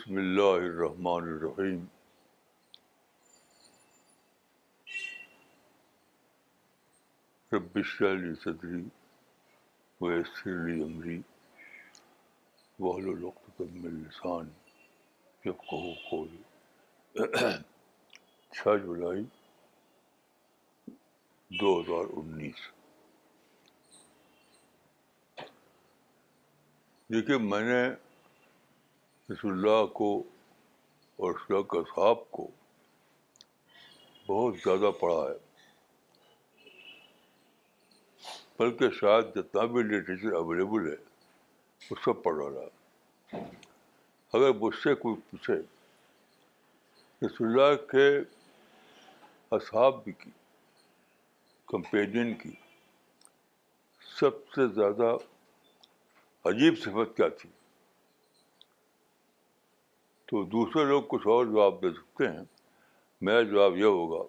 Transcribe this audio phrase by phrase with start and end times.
[0.00, 1.84] بسم اللہ الرحمن الرحیم
[7.52, 7.76] رب
[8.08, 8.80] علی صدری
[10.00, 11.20] ویسر علی عمری
[12.80, 14.48] وحل الوقت من لسان
[15.44, 17.20] جب کہو کوئی
[18.56, 19.24] چھ جولائی
[21.60, 22.66] دو ہزار انیس
[27.14, 27.82] دیکھیے میں نے
[29.30, 30.06] رسول اللہ کو
[31.22, 32.46] اور رسول اللہ کے اصحاب کو
[34.26, 35.36] بہت زیادہ پڑھا ہے
[38.58, 40.96] بلکہ شاید جتنا بھی لٹریچر اویلیبل ہے
[41.90, 43.40] وہ سب پڑھ رہا ہے
[44.38, 45.54] اگر مجھ سے کوئی پوچھے
[47.26, 48.08] رسول اللہ کے
[49.56, 50.30] اصحاب کی
[51.72, 52.52] کمپینین کی
[54.18, 55.14] سب سے زیادہ
[56.50, 57.50] عجیب صفت کیا تھی
[60.30, 62.42] تو دوسرے لوگ کچھ اور جواب دے سکتے ہیں
[63.26, 64.22] میرا جواب یہ ہوگا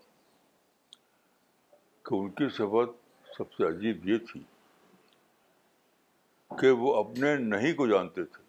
[2.05, 2.95] کہ ان کی صفت
[3.38, 4.39] سب سے عجیب یہ تھی
[6.61, 8.43] کہ وہ اپنے نہیں کو جانتے تھے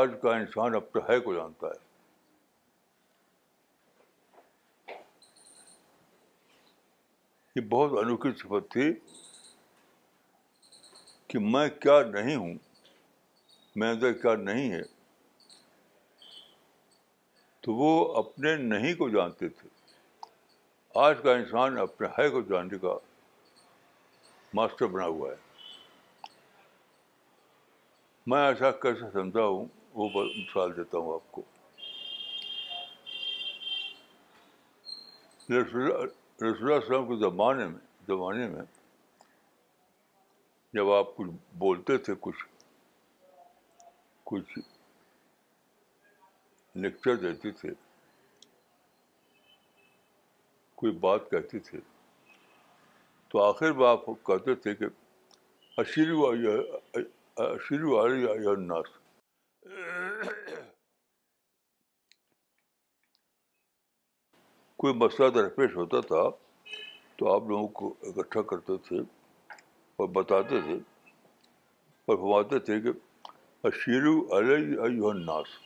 [0.00, 0.74] آج کا انسان
[1.08, 1.82] ہے کو جانتا ہے
[7.56, 8.92] یہ بہت انوکھی صفت تھی
[11.28, 12.54] کہ میں کیا نہیں ہوں
[13.82, 14.82] میرے کیا نہیں ہے
[17.64, 19.68] تو وہ اپنے نہیں کو جانتے تھے
[21.02, 22.92] آج کا انسان اپنے ہے کو جاننے کا
[24.58, 25.36] ماسٹر بنا ہوا ہے
[28.32, 31.42] میں ایسا کیسے سمجھا ہوں وہ مثال دیتا ہوں آپ کو
[35.48, 38.64] رسول کے زمانے میں زمانے میں
[40.74, 41.30] جب آپ کچھ
[41.64, 42.44] بولتے تھے کچھ
[44.32, 44.58] کچھ
[46.82, 47.68] لیکچر دیتے تھے
[50.78, 51.78] کوئی بات کہتے تھے
[53.30, 54.86] تو آخر میں آپ کہتے تھے کہ
[55.80, 56.32] اشیرو
[64.78, 66.22] کوئی مسئلہ درپیش ہوتا تھا
[67.18, 68.96] تو آپ لوگوں کو اکٹھا کرتے تھے
[70.00, 70.74] اور بتاتے تھے
[72.06, 72.92] اور فرماتے تھے کہ
[73.68, 75.56] اشیرو علی الناس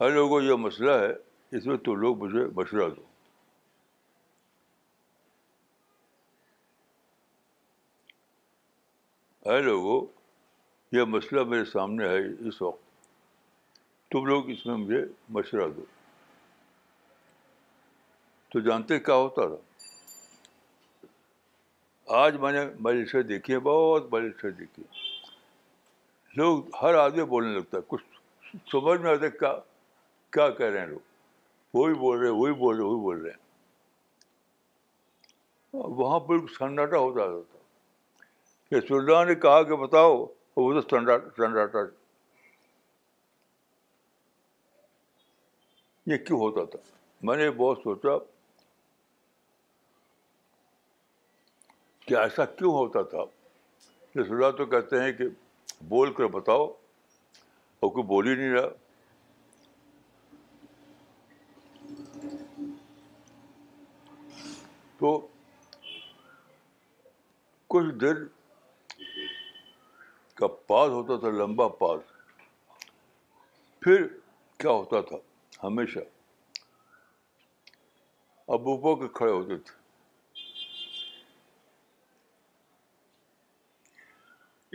[0.00, 1.12] ہر لوگوں یہ مسئلہ ہے
[1.56, 3.04] اس میں تو لوگ مجھے مشورہ دو
[9.64, 9.96] لوگوں
[10.96, 12.82] یہ مسئلہ میرے سامنے ہے اس وقت
[14.12, 15.04] تم لوگ اس میں مجھے
[15.38, 15.84] مشورہ دو
[18.52, 19.62] تو جانتے کیا ہوتا تھا
[22.22, 24.28] آج میں نے بڑی دیکھی ہے بہت بڑی
[24.58, 24.82] دیکھی
[26.36, 28.04] لوگ ہر آدمی بولنے لگتا ہے کچھ
[28.72, 29.54] سمجھ میں آتا ہے کیا
[30.32, 33.46] کیا کہہ رہے ہیں لوگ وہی بول رہے وہی بول رہے وہی بول رہے ہیں
[35.72, 37.58] وہاں بالکل سنڈاٹا ہوتا رہتا
[38.80, 40.14] تھا اللہ نے کہا کہ بتاؤ
[40.56, 41.78] وہ تو سناٹا سنڈاٹا
[46.10, 46.78] یہ کیوں ہوتا تھا
[47.28, 48.16] میں نے بہت سوچا
[52.06, 53.22] کہ ایسا کیوں ہوتا تھا
[54.20, 55.24] اللہ تو کہتے ہیں کہ
[55.88, 58.68] بول کر بتاؤ اور کوئی بول ہی نہیں رہا
[64.98, 65.18] تو
[67.72, 68.24] کچھ دیر
[70.36, 72.00] کا پاز ہوتا تھا لمبا پاز
[73.82, 74.06] پھر
[74.60, 75.16] کیا ہوتا تھا
[75.66, 75.98] ہمیشہ
[78.56, 79.76] ابو کے کھڑے ہوتے تھے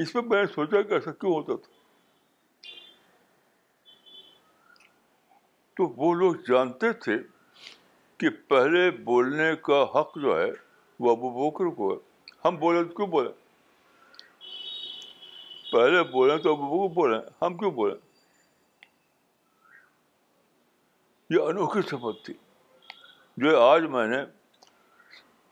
[0.03, 1.71] اس میں میں نے سوچا کہ ایسا کیوں ہوتا تھا
[5.77, 7.17] تو وہ لوگ جانتے تھے
[8.23, 10.47] کہ پہلے بولنے کا حق جو ہے
[11.05, 11.97] وہ ابو بکر کو ہے
[12.47, 13.31] ہم بولیں تو کیوں بولیں
[15.71, 17.95] پہلے بولیں تو ابو بکر بولیں ہم کیوں بولیں
[21.35, 22.33] یہ انوکھی سبق تھی
[23.43, 24.23] جو آج میں نے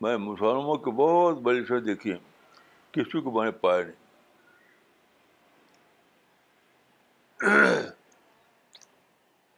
[0.06, 3.96] میں مسلمانوں کی بہت بڑی سے دیکھی ہیں کسی کو میں نے پایا نہیں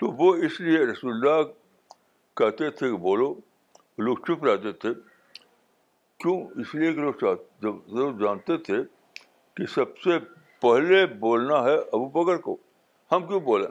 [0.00, 1.46] تو وہ اس لیے رسول اللہ
[2.40, 3.32] کہتے تھے کہ بولو
[4.04, 4.92] لوگ چپ رہتے تھے
[6.22, 7.22] کیوں اس لیے لوگ
[7.98, 8.78] لوگ جانتے تھے
[9.56, 10.18] کہ سب سے
[10.62, 12.56] پہلے بولنا ہے ابو بکر کو
[13.12, 13.68] ہم کیوں بولیں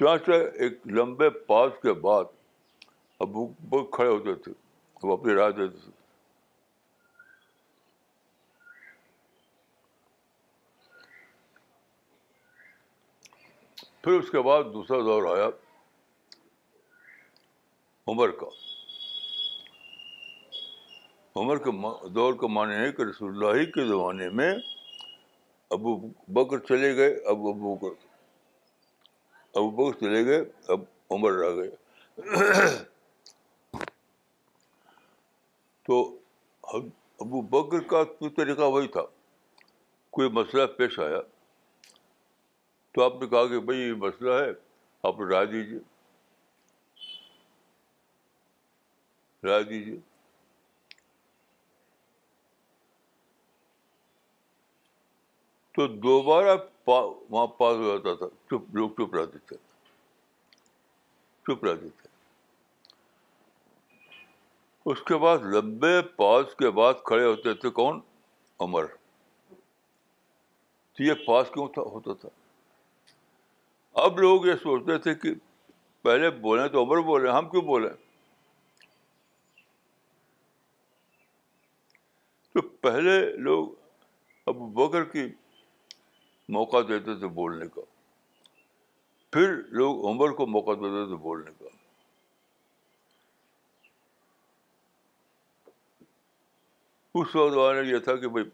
[0.00, 2.24] چاہتے ایک لمبے پاس کے بعد
[3.26, 4.52] ابو بکر کھڑے ہوتے تھے
[5.08, 5.90] وہ اپنی رائے دیتے تھے
[14.04, 15.48] پھر اس کے بعد دوسرا دور آیا
[18.12, 18.46] عمر کا
[21.40, 21.70] عمر کے
[22.14, 24.50] دور کا معنی ہے کہ رسول اللہ کے زمانے میں
[25.76, 25.96] ابو
[26.38, 28.06] بکر چلے گئے اب ابو بکر
[29.58, 30.80] ابو بکر چلے گئے اب
[31.16, 32.54] عمر رہ گئے
[35.86, 35.98] تو
[36.74, 39.04] ابو بکر کا کوئی طریقہ وہی تھا
[40.18, 41.20] کوئی مسئلہ پیش آیا
[42.94, 44.50] تو آپ نے کہا کہ بھائی یہ مسئلہ ہے
[45.08, 45.78] آپ رائے دیجیے
[49.48, 49.96] رائے دیجیے
[55.78, 56.56] تو دوبارہ
[56.86, 59.56] وہاں پاس ہو جاتا تھا چپ لوگ چپ رہتے تھے
[61.46, 62.12] چپ رہتے تھے
[64.92, 68.00] اس کے بعد لمبے پاس کے بعد کھڑے ہوتے تھے کون
[68.68, 68.84] امر
[71.08, 72.28] یہ پاس کیوں تھا ہوتا تھا
[74.02, 75.30] اب لوگ یہ سوچتے تھے کہ
[76.02, 77.90] پہلے بولیں تو عمر بولیں ہم کیوں بولیں
[82.54, 83.18] تو پہلے
[83.48, 83.68] لوگ
[84.48, 85.26] اب بکر کی
[86.56, 87.80] موقع دیتے تھے بولنے کا
[89.32, 91.68] پھر لوگ عمر کو موقع دیتے تھے بولنے کا
[97.18, 98.44] اس وقت والا یہ تھا کہ بھائی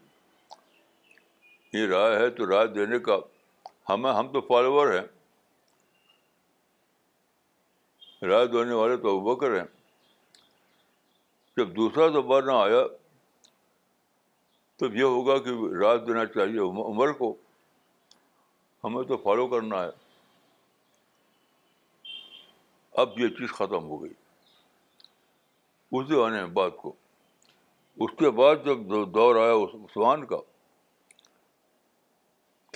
[1.81, 3.17] یہ رائے ہے تو رائے دینے کا
[3.89, 5.05] ہمیں ہم تو فالوور ہیں
[8.29, 9.65] رائے دینے والے تو بکر ہیں
[11.57, 12.07] جب دوسرا
[12.45, 12.81] نہ آیا
[14.79, 15.49] تب یہ ہوگا کہ
[15.81, 16.59] رائے دینا چاہیے
[16.89, 17.33] عمر کو
[18.83, 19.89] ہمیں تو فالو کرنا ہے
[23.01, 24.13] اب یہ چیز ختم ہو گئی
[25.99, 26.93] اس دو بات کو
[28.03, 29.53] اس کے بعد جب دور آیا
[29.83, 30.37] عثمان کا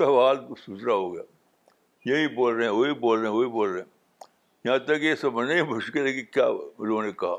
[0.01, 1.21] حال دوسرا ہو گیا
[2.05, 3.93] یہی بول رہے ہیں وہی بول رہے ہیں وہی بول رہے ہیں
[4.65, 7.35] یہاں تک یہ سمجھنا ہی مشکل ہے کہ کیا انہوں نے کہا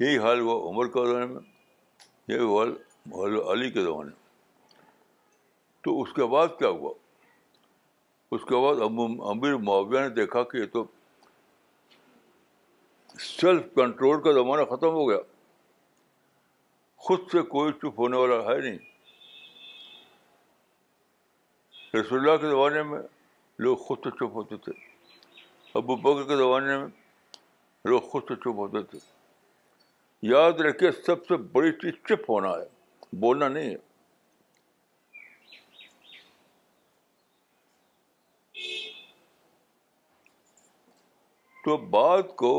[0.00, 1.40] یہی حال ہوا عمر کا زمانے میں
[2.34, 2.74] یہی حال حال
[3.12, 4.80] محل علی کے زمانے میں
[5.84, 6.92] تو اس کے بعد کیا ہوا
[8.36, 8.82] اس کے بعد
[9.30, 10.84] امیر معاویہ نے دیکھا کہ یہ تو
[13.26, 15.18] سیلف کنٹرول کا زمانہ ختم ہو گیا
[17.08, 18.91] خود سے کوئی چپ ہونے والا ہے نہیں
[21.94, 22.98] رسول اللہ کے زمانے میں
[23.64, 24.72] لوگ خود تو چپ ہوتے تھے
[25.78, 26.86] ابو بکر کے زمانے میں
[27.88, 28.98] لوگ خود تو چپ ہوتے تھے
[30.28, 33.90] یاد رکھے سب سے بڑی چیز چپ ہونا ہے بولنا نہیں ہے
[41.64, 42.54] تو بات کو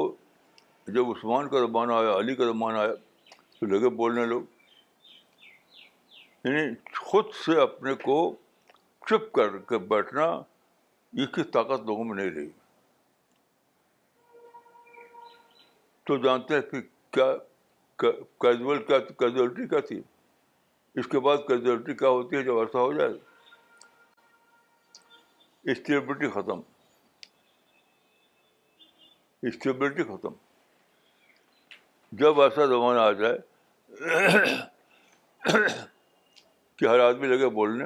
[0.96, 2.94] جب عثمان کا زمانہ آیا علی کا زمانہ آیا
[3.60, 4.42] تو لگے بولنے لوگ
[6.48, 6.66] یعنی
[7.04, 8.20] خود سے اپنے کو
[9.10, 10.26] چپ کر کے بیٹھنا
[11.24, 12.50] اس کی طاقت لوگوں میں نہیں رہی
[16.08, 16.82] تو جانتے ہیں کہ
[17.18, 17.26] کیا
[18.44, 20.02] کیجول کیا کیجویلٹی کیا تھی
[21.02, 23.12] اس کے بعد کیجولٹی کیا ہوتی ہے جب ایسا ہو جائے
[25.72, 26.60] اسٹیبلٹی ختم
[29.52, 30.34] اسٹیبلٹی ختم
[32.24, 33.38] جب ایسا زمانہ آ جائے
[36.76, 37.86] کہ ہر آدمی لگے بولنے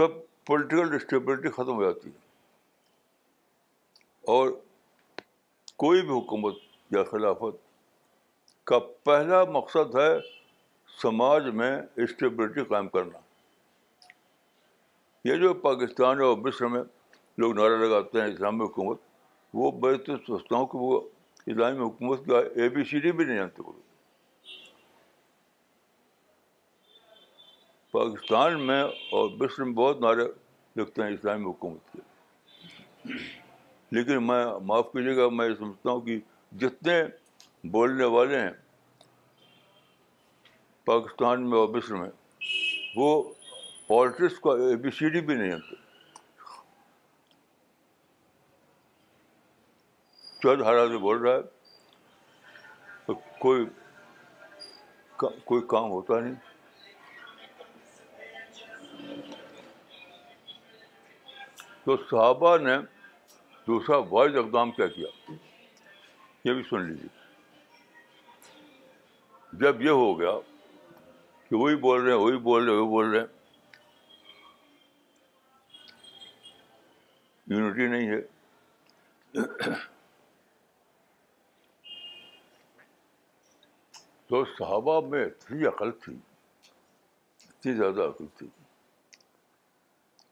[0.00, 0.10] تب
[0.46, 2.18] پولیٹیکل اسٹیبلٹی ختم ہو جاتی ہے
[4.34, 4.48] اور
[5.82, 6.54] کوئی بھی حکومت
[6.96, 7.56] یا خلافت
[8.68, 8.78] کا
[9.08, 10.08] پہلا مقصد ہے
[11.02, 11.70] سماج میں
[12.04, 13.18] اسٹیبلٹی قائم کرنا
[15.28, 16.82] یہ جو پاکستان اور مصر میں
[17.44, 19.00] لوگ نعرہ لگاتے ہیں اسلامی حکومت
[19.62, 21.00] وہ میں تو سوچتا ہوں کہ وہ
[21.46, 23.72] اسلامی حکومت کا اے بی سی ڈی بھی نہیں جانتے وہ
[27.92, 30.24] پاکستان میں اور بشر میں بہت نعرے
[30.76, 33.12] لگتے ہیں اسلامی حکومت کے
[33.96, 36.18] لیکن میں معاف کیجیے گا میں یہ سمجھتا ہوں کہ
[36.60, 36.94] جتنے
[37.70, 38.50] بولنے والے ہیں
[40.86, 42.08] پاکستان میں اور بشر میں
[42.96, 43.08] وہ
[43.88, 45.76] پالٹکس کا سی ڈی بھی نہیں ہوتی
[50.42, 53.64] چند ہر آدمی بول رہا ہے کوئی
[55.44, 56.34] کوئی کام ہوتا نہیں
[61.90, 62.76] تو صحابہ نے
[63.66, 65.08] دوسرا وائز اقدام کیا کیا
[66.44, 67.08] یہ بھی سن لیجیے
[69.60, 70.34] جب یہ ہو گیا
[71.48, 73.24] کہ وہی بول رہے ہیں وہی بول رہے وہی بول رہے
[77.54, 78.20] یونٹی نہیں ہے
[84.28, 86.16] تو صحابہ میں اتنی عقل تھی
[87.48, 88.48] اتنی زیادہ عقل تھی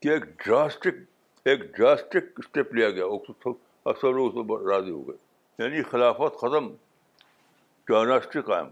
[0.02, 1.02] کہ ایک ڈراسٹک
[1.46, 3.54] ایک ڈراسٹک اسٹیپ لیا گیا لوگ
[3.84, 5.16] اس پر راضی ہو گئے
[5.64, 6.68] یعنی خلافت ختم
[7.88, 8.68] ڈائناسٹی قائم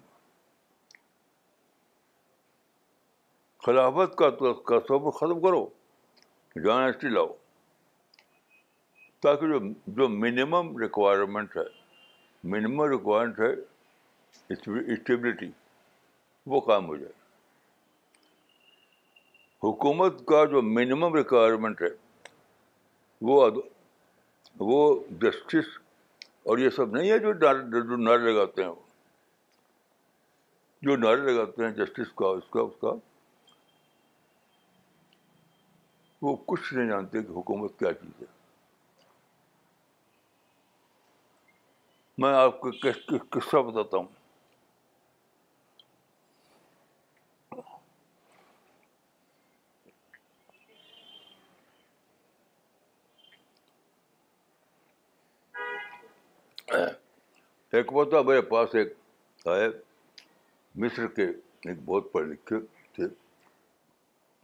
[3.66, 5.64] خلافت کا تصور ختم کرو
[6.64, 7.26] ڈائناسٹی لاؤ
[9.22, 9.58] تاکہ جو
[9.96, 11.64] جو منیمم ریکوائرمنٹ ہے
[12.54, 13.52] منیمم ریکوائرمنٹ ہے
[14.92, 15.50] اسٹیبلٹی
[16.54, 17.12] وہ کام ہو جائے
[19.64, 21.88] حکومت کا جو منیمم ریکوائرمنٹ ہے
[23.24, 23.50] وہ
[24.58, 25.66] وہ جسٹس
[26.48, 27.32] اور یہ سب نہیں ہے جو
[27.96, 28.70] نعرے لگاتے ہیں
[30.86, 32.90] جو نعرے لگاتے ہیں جسٹس کا اس کا اس کا
[36.22, 38.26] وہ کچھ نہیں جانتے کہ حکومت کیا چیز ہے
[42.22, 42.68] میں آپ کو
[43.30, 44.06] قصہ بتاتا ہوں
[57.82, 58.92] تھا میرے پاس ایک
[59.48, 59.68] آئے
[60.82, 62.56] مصر کے ایک بہت پڑھے لکھے
[62.94, 63.04] تھے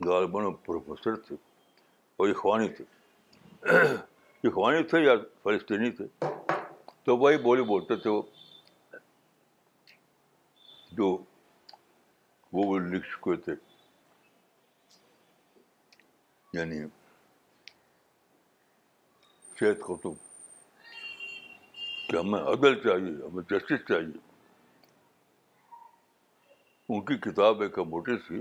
[0.08, 1.36] غالباً پروفیسر تھے
[2.18, 2.84] اور اخوانی تھے
[4.48, 6.06] اخوانی تھے یا فلسطینی تھے
[7.04, 8.22] تو وہی بولی بولتے تھے وہ
[10.96, 11.16] جو
[12.52, 13.54] وہ لکھ چکے تھے
[16.58, 16.84] یعنی
[19.86, 20.12] قطب
[22.12, 24.18] کہ ہمیں عدل چاہیے ہمیں جسٹس چاہیے
[26.94, 28.40] ان کی کتاب ایک موٹی تھی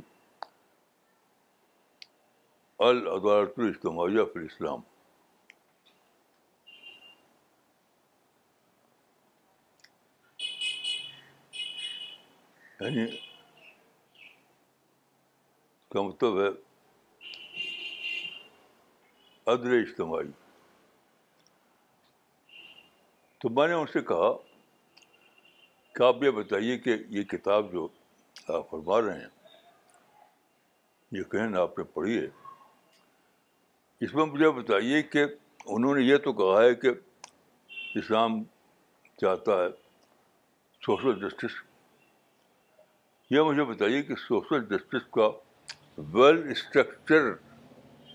[2.87, 4.81] العدالت الاجتماعیہ فی الاسلام
[12.81, 13.05] یعنی
[15.93, 16.49] کا مطلب ہے
[19.53, 20.39] عدل اجتماعی
[23.41, 24.31] تو میں نے ان سے کہا
[25.95, 27.87] کہ آپ یہ بتائیے کہ یہ کتاب جو
[28.55, 29.29] آپ فرما رہے ہیں
[31.19, 31.25] یہ
[31.61, 32.27] آپ نے پڑھی ہے
[34.05, 35.21] اس میں مجھے بتائیے کہ
[35.65, 36.89] انہوں نے یہ تو کہا ہے کہ
[38.01, 38.31] اسلام
[39.21, 39.67] چاہتا ہے
[40.85, 41.53] سوشل جسٹس
[43.33, 45.27] یہ مجھے بتائیے کہ سوشل جسٹس کا
[46.13, 47.23] ویل اسٹرکچر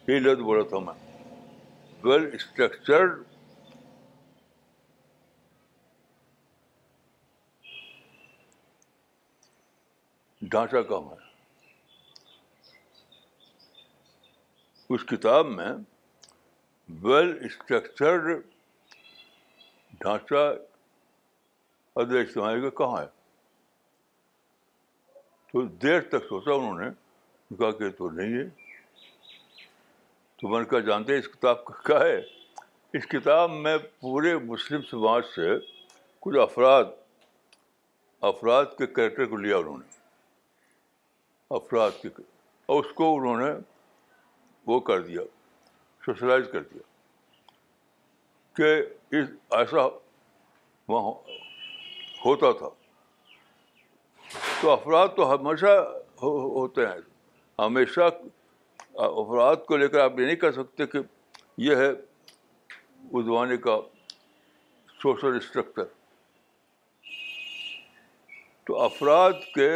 [0.09, 0.95] ہی لد بولا تھا میں
[2.05, 3.13] ویل اسٹرکچرڈ
[10.51, 11.25] ڈھانچہ کم ہے
[14.95, 15.73] اس کتاب میں
[17.07, 18.29] ویل اسٹرکچرڈ
[20.01, 20.45] ڈھانچہ
[22.01, 23.07] ادر اجتماعی کا کہاں ہے
[25.53, 26.89] تو دیر تک سوچا انہوں نے
[27.57, 28.49] کہا کہ تو نہیں ہے
[30.41, 32.17] تو میں نے کہا جانتے اس کتاب کا کیا ہے
[32.99, 35.49] اس کتاب میں پورے مسلم سماج سے
[36.27, 36.95] کچھ افراد
[38.35, 39.95] افراد کے کریکٹر کو لیا انہوں نے
[41.55, 42.09] افراد کی
[42.67, 43.53] اور اس کو انہوں نے
[44.67, 45.21] وہ کر دیا
[46.05, 46.83] سوشلائز کر دیا
[48.57, 48.75] کہ
[49.17, 49.87] اس ایسا
[50.89, 51.13] وہاں
[52.25, 52.69] ہوتا تھا
[54.61, 55.73] تو افراد تو ہمیشہ
[56.23, 57.01] ہوتے ہیں
[57.65, 58.09] ہمیشہ
[59.05, 60.99] افراد کو لے کر آپ یہ نہیں کہہ سکتے کہ
[61.67, 61.91] یہ ہے
[63.25, 63.77] زمانے کا
[65.03, 65.85] سوشل اسٹرکچر
[68.67, 69.69] تو افراد کے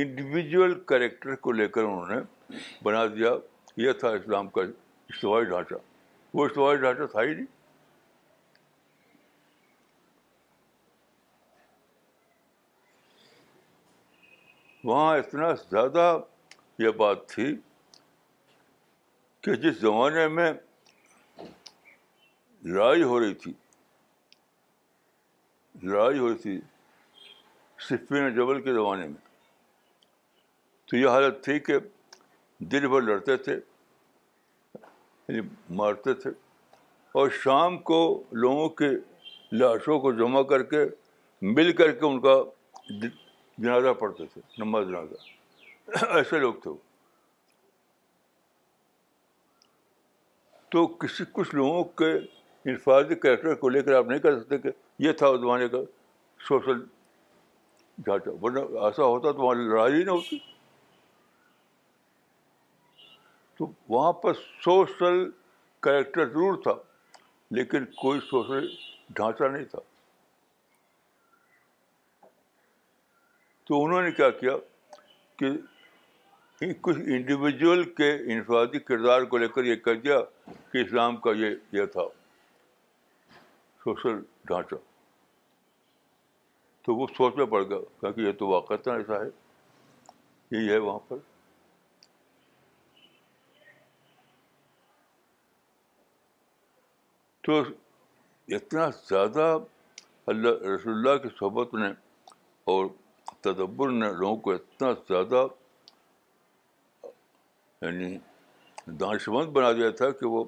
[0.00, 3.30] انڈیویجول کریکٹر کو لے کر انہوں نے بنا دیا
[3.76, 4.62] یہ تھا اسلام کا
[5.08, 5.74] استواعی ڈھانچہ
[6.34, 7.46] وہ استواعی ڈھانچہ تھا ہی نہیں
[14.84, 16.06] وہاں اتنا زیادہ
[16.82, 17.54] یہ بات تھی
[19.44, 20.52] کہ جس زمانے میں
[22.64, 23.52] لڑائی ہو رہی تھی
[25.82, 26.60] لڑائی ہو رہی تھی
[27.88, 29.30] صفین جبل کے زمانے میں
[30.92, 31.78] تو یہ حالت تھی کہ
[32.72, 35.40] دن بھر لڑتے تھے یعنی
[35.76, 36.30] مارتے تھے
[37.20, 38.00] اور شام کو
[38.44, 38.88] لوگوں کے
[39.52, 40.84] لاشوں کو جمع کر کے
[41.58, 42.34] مل کر کے ان کا
[43.02, 46.76] جنازہ پڑھتے تھے نماز جنازہ ایسے لوگ تھے وہ
[50.72, 52.12] تو کسی کچھ لوگوں کے
[52.68, 54.70] انفرادی کریکٹر کو لے کر آپ نہیں کر سکتے کہ
[55.08, 55.78] یہ تھا زمانے کا
[56.48, 56.84] سوشل
[58.08, 60.38] ورنہ ایسا ہوتا تو وہاں لڑائی نہیں ہوتی
[63.92, 64.32] وہاں پر
[64.64, 65.16] سوشل
[65.84, 66.72] کریکٹر ضرور تھا
[67.56, 68.68] لیکن کوئی سوشل
[69.16, 69.78] ڈھانچہ نہیں تھا
[73.70, 74.54] تو انہوں نے کیا کیا
[75.42, 75.50] کہ
[76.88, 80.16] کچھ انڈیویجول کے انفرادی کردار کو لے کر یہ کہہ دیا
[80.72, 82.06] کہ اسلام کا یہ یہ تھا
[83.84, 84.20] سوشل
[84.52, 84.80] ڈھانچہ
[86.86, 89.28] تو وہ سوچ میں پڑ گیا کیونکہ یہ تو واقعہ ایسا ہے
[90.52, 91.18] یہی ہے وہاں پر
[97.46, 97.62] تو
[98.56, 99.46] اتنا زیادہ
[100.32, 101.88] اللہ رسول اللہ کی صحبت نے
[102.74, 102.86] اور
[103.44, 105.46] تدبر نے لوگوں کو اتنا زیادہ
[107.84, 108.16] یعنی
[109.00, 110.44] دانشمند بنا دیا تھا کہ وہ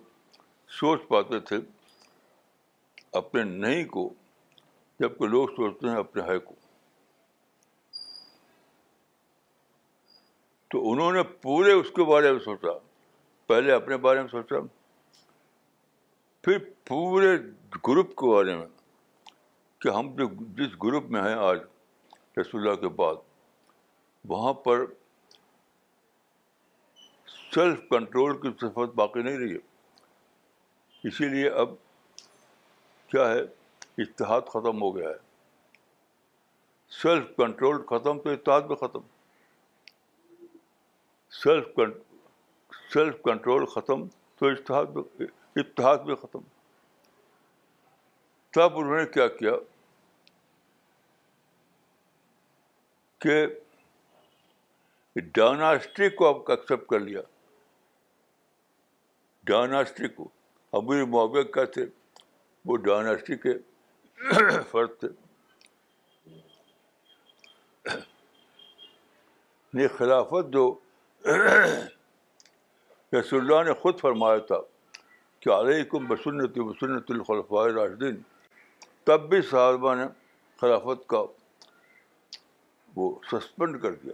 [0.80, 1.56] سوچ پاتے تھے
[3.22, 4.08] اپنے نہیں کو
[5.00, 6.54] جب کہ لوگ سوچتے ہیں اپنے ہے کو
[10.70, 12.78] تو انہوں نے پورے اس کے بارے میں سوچا
[13.46, 14.58] پہلے اپنے بارے میں سوچا
[16.44, 17.28] پھر پورے
[17.86, 18.66] گروپ کے بارے میں
[19.80, 21.58] کہ ہم جو جس گروپ میں ہیں آج
[22.38, 23.20] رسول اللہ کے بعد
[24.28, 24.84] وہاں پر
[27.54, 31.70] سیلف کنٹرول کی صفت باقی نہیں رہی ہے اسی لیے اب
[33.12, 33.40] کیا ہے
[34.04, 35.78] اتحاد ختم ہو گیا ہے
[37.02, 39.06] سیلف کنٹرول ختم تو اتحاد بھی ختم
[41.42, 41.78] سیلف
[42.92, 44.06] سیلف کنٹرول ختم
[44.38, 45.26] تو اتحاد بھی
[45.60, 46.40] اتحاد بھی ختم
[48.54, 49.50] تب انہوں نے کیا کیا
[53.20, 53.36] کہ
[55.34, 57.22] ڈائناسٹری کو اب ایکسیپٹ کر لیا
[60.16, 60.24] کو
[60.78, 61.84] امیر معابق کا تھے
[62.66, 63.54] وہ ڈائناسٹری کے
[64.70, 65.10] فرد تھے
[69.96, 70.64] خلافت جو
[73.18, 74.60] رسول اللہ نے خود فرمایا تھا
[75.44, 78.16] کہ علیکم بسنت بسنت الخلفۂ راشدین
[79.06, 80.04] تب بھی صحابہ نے
[80.60, 81.18] خلافت کا
[82.96, 84.12] وہ سسپینڈ کر دیا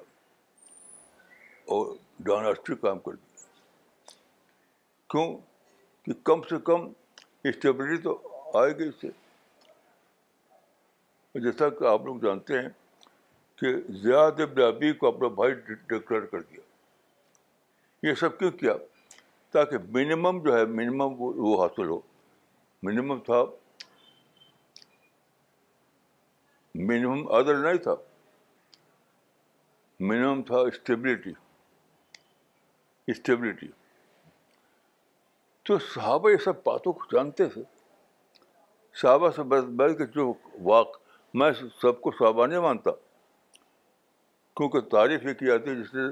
[1.75, 1.95] اور
[2.31, 3.47] ڈائناسٹک کام کر دیا
[5.11, 5.27] کیوں
[6.05, 6.89] کہ کم سے کم
[7.51, 8.17] اسٹیبلٹی تو
[8.63, 9.09] آئے گی اس سے
[11.47, 12.69] جیسا کہ آپ لوگ جانتے ہیں
[13.61, 18.75] کہ ابی کو اپنا بھائی ڈکلیئر کر دیا یہ سب کیوں کیا
[19.53, 21.99] تاکہ منیمم جو ہے منیمم وہ حاصل ہو
[22.89, 23.43] منیمم تھا
[26.75, 27.95] منیمم نہیں تھا
[30.11, 31.33] منیمم تھا اسٹیبلٹی
[33.15, 33.67] اسٹیبلٹی
[35.67, 37.63] تو صحابہ یہ سب باتوں کو جانتے تھے
[39.01, 40.33] صحابہ سے بد بد کے جو
[40.71, 41.09] واقع
[41.39, 42.91] میں سب کو صحابہ نہیں مانتا
[44.57, 46.07] کیونکہ تعریف یہ کی جاتی ہے جس نے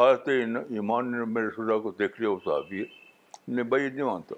[0.00, 0.28] حضرت
[0.74, 2.82] ایمان نے میرے کو دیکھ لیا وہ صحابی
[3.56, 4.34] ہے بھائی نہیں مانتا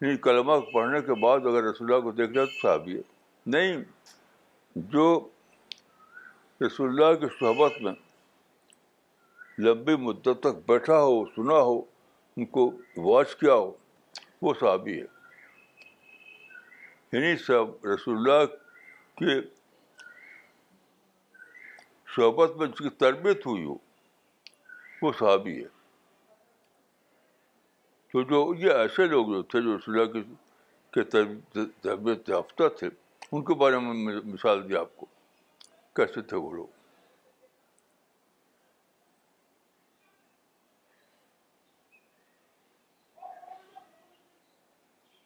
[0.00, 3.02] نہیں کلمہ پڑھنے کے بعد اگر رسول اللہ کو دیکھ لیا تو صحابی ہے
[3.54, 3.82] نہیں
[4.94, 5.04] جو
[6.66, 7.92] رسول اللہ کی صحبت میں
[9.66, 11.78] لمبی مدت تک بیٹھا ہو سنا ہو
[12.36, 12.70] ان کو
[13.08, 13.70] واچ کیا ہو
[14.42, 15.06] وہ صحابی ہے
[17.18, 18.44] انہیں سب رسول اللہ
[19.18, 19.40] کے
[22.14, 23.76] صحبت میں جس کی تربیت ہوئی ہو
[25.02, 25.70] وہ صحابی ہے
[28.12, 29.88] تو جو یہ ایسے لوگ جو تھے جو اس
[30.94, 31.02] کے
[31.82, 32.88] تربیت یافتہ تھے
[33.32, 33.94] ان کے بارے میں
[34.34, 35.06] مثال دی آپ کو
[35.96, 36.66] کیسے تھے وہ لوگ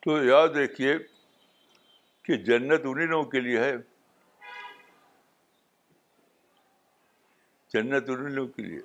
[0.05, 0.95] تو یاد رکھیے
[2.25, 3.75] کہ جنت انہیں لوگوں کے لیے ہے
[7.73, 8.81] جنت ان لوگوں کے لیے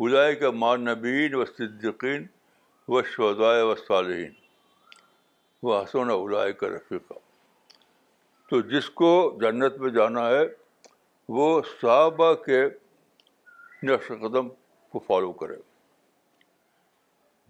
[0.00, 2.24] خدائے کا ماں نبین و صدقین
[2.92, 4.32] و شودائے و صالحین
[5.62, 7.14] وہ حسون ادائے کا رفیقہ
[8.50, 10.42] تو جس کو جنت میں جانا ہے
[11.36, 11.46] وہ
[11.80, 12.60] صحابہ کے
[13.88, 14.48] نقش قدم
[14.92, 15.56] کو فالو کرے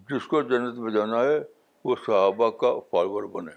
[0.08, 1.38] جس کو جنت میں جانا ہے
[1.84, 3.52] وہ صحابہ کا فالوور بنے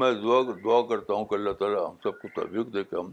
[0.00, 3.12] میں دعا دعا کرتا ہوں کہ اللہ تعالیٰ ہم سب کو ترغیب دے کے ہم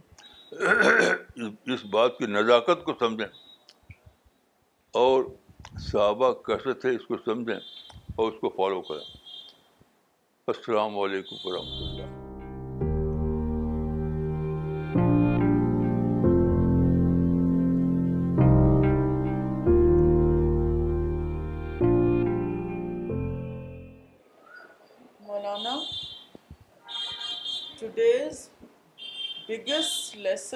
[1.74, 3.28] اس بات کی نزاکت کو سمجھیں
[5.04, 5.24] اور
[5.92, 9.06] صحابہ کیسے تھے اس کو سمجھیں اور اس کو فالو کریں
[10.54, 12.23] السلام علیکم ورحمۃ اللہ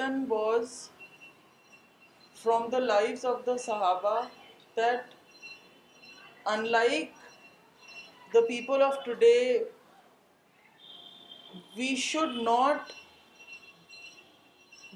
[0.08, 0.88] One was
[2.34, 4.28] from the lives of the Sahaba
[4.74, 5.04] that
[6.46, 7.12] unlike
[8.32, 9.64] the people of today,
[11.76, 12.94] we should not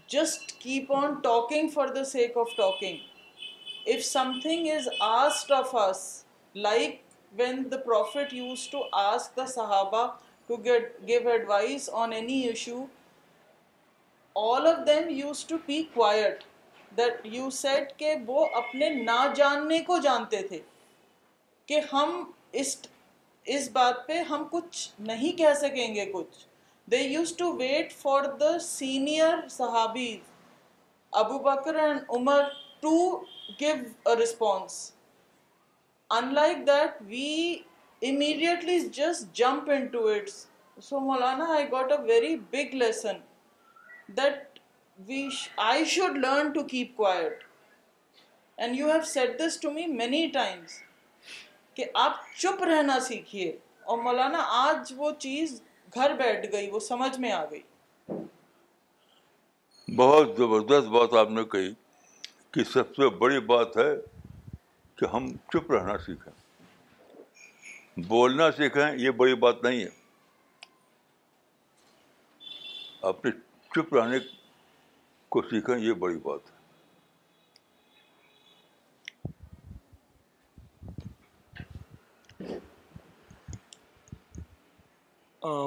[0.09, 2.99] just keep on talking for the sake of talking.
[3.85, 7.05] If something is asked of us, like
[7.37, 10.13] when the Prophet used to ask the Sahaba
[10.49, 10.59] to
[11.13, 12.89] give advice on any issue,
[14.41, 16.45] all of them used to be quite
[16.97, 20.59] that you set کہ وہ اپنے نہ جاننے کو جانتے تھے
[21.69, 22.23] کہ ہم
[22.61, 22.77] اس
[23.55, 26.45] اس بات پہ ہم کچھ نہیں کہہ سکیں گے کچھ
[26.91, 30.09] they used to wait for the senior صحابی
[31.23, 32.43] Abu Bakr and Umar
[32.81, 32.97] to
[33.61, 33.75] give
[34.11, 34.79] a response
[36.19, 37.27] in like that we
[38.11, 40.47] immediately just jump into it's
[40.89, 43.17] so Maulana I got a very big lesson
[44.11, 45.07] بہت
[60.37, 61.73] زبردست بات آپ نے کہی
[62.55, 63.91] کہ سب سے بڑی بات ہے
[64.99, 66.33] کہ ہم چپ رہنا سیکھیں
[68.09, 69.91] بولنا سیکھیں یہ بڑی بات نہیں ہے
[73.75, 74.17] چپ رہنے
[75.35, 76.61] کو سیکھیں یہ بڑی بات ہے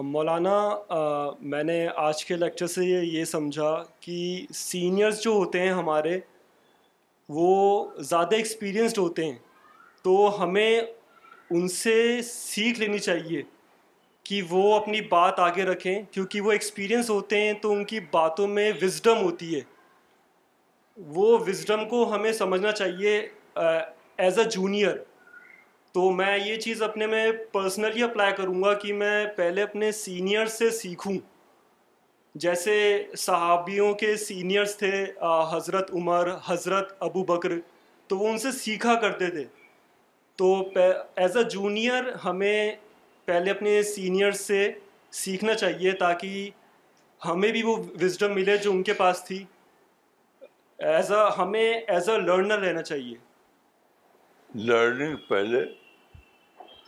[0.09, 0.53] مولانا
[1.51, 4.17] میں نے آج کے لیکچر سے یہ سمجھا کہ
[4.55, 6.17] سینئرز جو ہوتے ہیں ہمارے
[7.37, 7.49] وہ
[8.09, 9.37] زیادہ ایکسپیرینسڈ ہوتے ہیں
[10.03, 11.95] تو ہمیں ان سے
[12.27, 13.41] سیکھ لینی چاہیے
[14.29, 18.47] کہ وہ اپنی بات آگے رکھیں کیونکہ وہ ایکسپیرینس ہوتے ہیں تو ان کی باتوں
[18.47, 19.61] میں وزڈم ہوتی ہے
[21.15, 23.11] وہ وزڈم کو ہمیں سمجھنا چاہیے
[23.55, 24.95] ایز اے جونیئر
[25.93, 30.45] تو میں یہ چیز اپنے میں پرسنلی اپلائی کروں گا کہ میں پہلے اپنے سینئر
[30.55, 31.13] سے سیکھوں
[32.45, 32.75] جیسے
[33.17, 34.91] صحابیوں کے سینئرس تھے
[35.51, 37.53] حضرت عمر حضرت ابو بکر
[38.07, 39.43] تو وہ ان سے سیکھا کرتے تھے
[40.41, 40.51] تو
[41.23, 42.75] ایز اے جونیئر ہمیں
[43.25, 44.67] پہلے اپنے سینئر سے
[45.23, 46.49] سیکھنا چاہیے تاکہ
[47.25, 49.43] ہمیں بھی وہ وزڈم ملے جو ان کے پاس تھی
[50.91, 53.15] ایز اے ہمیں ایز اے لرنر رہنا چاہیے
[54.67, 55.61] لرننگ پہلے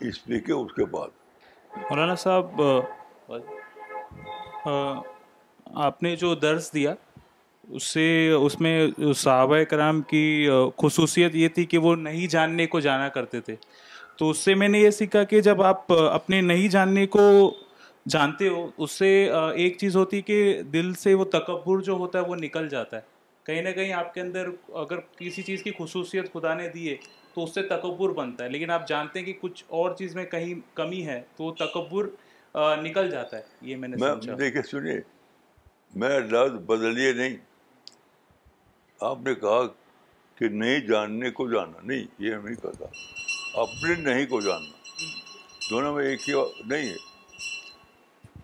[0.09, 2.61] اس لیے کہ اس کے بعد مولانا صاحب
[5.85, 6.93] آپ نے جو درس دیا
[7.77, 8.73] اس سے اس میں
[9.17, 10.23] صحابہ کرام کی
[10.81, 13.55] خصوصیت یہ تھی کہ وہ نہیں جاننے کو جانا کرتے تھے
[14.17, 17.21] تو اس سے میں نے یہ سیکھا کہ جب آپ اپنے نہیں جاننے کو
[18.13, 19.09] جانتے ہو اس سے
[19.63, 20.37] ایک چیز ہوتی کہ
[20.73, 23.15] دل سے وہ تکبر جو ہوتا ہے وہ نکل جاتا ہے
[23.47, 24.47] کہیں نہ کہیں آپ کے اندر
[24.83, 26.95] اگر کسی چیز کی خصوصیت خدا نے دیے
[27.33, 30.25] تو اس سے تکبر بنتا ہے لیکن آپ جانتے ہیں کہ کچھ اور چیز میں
[30.33, 32.07] کہیں کمی ہے تو وہ تکبر
[32.83, 34.99] نکل جاتا ہے یہ میں نے سنیے
[36.01, 37.35] میں لفظ بدلیے نہیں
[39.11, 39.61] آپ نے کہا
[40.39, 42.55] کہ نہیں جاننے کو جانا نہیں یہ نہیں
[43.61, 45.05] اپنے نہیں کو جاننا
[45.69, 46.33] دونوں میں ایک ہی
[46.71, 48.35] نہیں ہے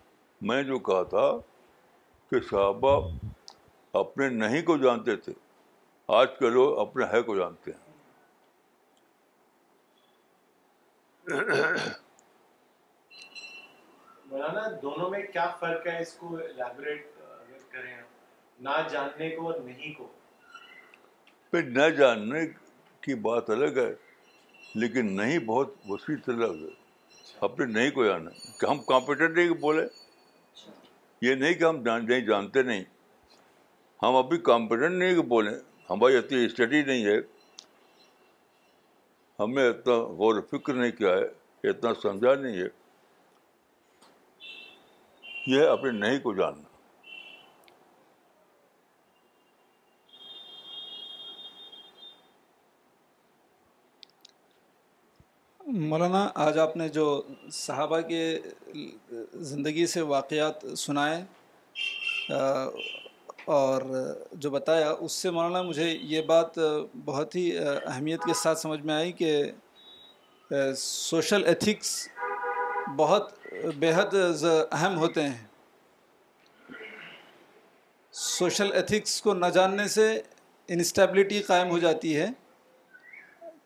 [0.50, 1.26] میں جو کہا تھا
[2.30, 2.94] کہ صحابہ
[4.00, 5.32] اپنے نہیں کو جانتے تھے
[6.18, 7.86] آج کے لوگ اپنے ہے کو جانتے ہیں
[14.82, 16.36] دونوں میں کیا فرق ہے اس کو
[18.66, 19.94] نہ جاننے کو نہیں
[21.50, 22.46] پھر نہ جاننے
[23.06, 23.92] کی بات الگ ہے
[24.82, 26.70] لیکن نہیں بہت وسیع طلب ہے
[27.48, 29.86] اپنے نہیں کو جانا کہ ہم کمپیٹنٹ نہیں بولے
[31.26, 31.76] یہ نہیں کہ ہم
[32.08, 32.82] نہیں جانتے نہیں
[34.02, 35.52] ہم ابھی کمپیٹنٹ نہیں کہ بولیں
[35.90, 37.16] ہماری اتنی اسٹڈی نہیں ہے
[39.40, 42.68] ہم نے اتنا غور و فکر نہیں کیا ہے اتنا سمجھا نہیں ہے
[45.54, 46.63] یہ اپنے نہیں کو جاننا
[55.80, 57.04] مولانا آج آپ نے جو
[57.52, 58.20] صحابہ کے
[59.50, 62.34] زندگی سے واقعات سنائے
[63.54, 63.82] اور
[64.40, 66.58] جو بتایا اس سے مولانا مجھے یہ بات
[67.04, 69.34] بہت ہی اہمیت کے ساتھ سمجھ میں آئی کہ
[70.82, 71.90] سوشل ایتھکس
[72.96, 73.32] بہت
[73.82, 74.14] بہت
[74.72, 75.44] اہم ہوتے ہیں
[78.28, 80.12] سوشل ایتھکس کو نہ جاننے سے
[80.76, 82.28] انسٹیبلٹی قائم ہو جاتی ہے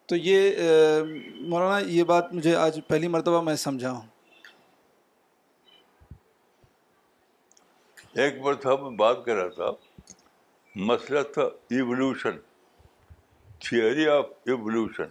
[0.08, 1.00] تو یہ
[1.52, 4.06] مولانا یہ بات مجھے آج پہلی مرتبہ میں سمجھا ہوں
[8.22, 9.70] ایک مرتبہ میں بات کر رہا تھا
[10.90, 11.42] مسئلہ تھا
[11.76, 12.38] evolution
[13.66, 15.10] theory of evolution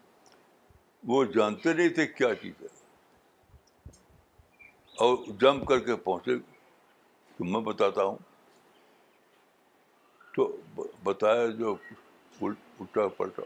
[1.12, 2.76] وہ جانتے نہیں تھے کیا چیز ہے
[5.06, 6.36] اور جمپ کر کے پہنچے
[7.38, 8.18] تو میں بتاتا ہوں
[10.36, 10.48] تو
[11.04, 11.76] بتایا جو
[12.48, 13.42] الٹا پلٹا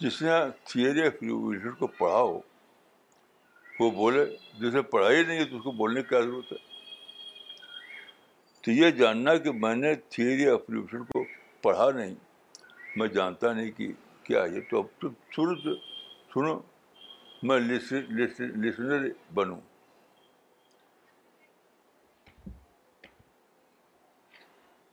[0.00, 0.30] جس نے
[0.70, 2.40] تھیئری آف روشن کو پڑھا ہو
[3.80, 4.24] وہ بولے
[4.60, 6.58] جس نے پڑھا ہی نہیں ہے تو اس کو بولنے کی کیا ضرورت ہے
[8.64, 11.24] تو یہ جاننا کہ میں نے تھیئری آف تھیئلوشن کو
[11.62, 12.14] پڑھا نہیں
[12.96, 13.92] میں جانتا نہیں کہ
[14.24, 15.54] کیا ہے تو اب تم سنو
[16.34, 16.58] سنو
[17.42, 19.60] میں لسنر بنوں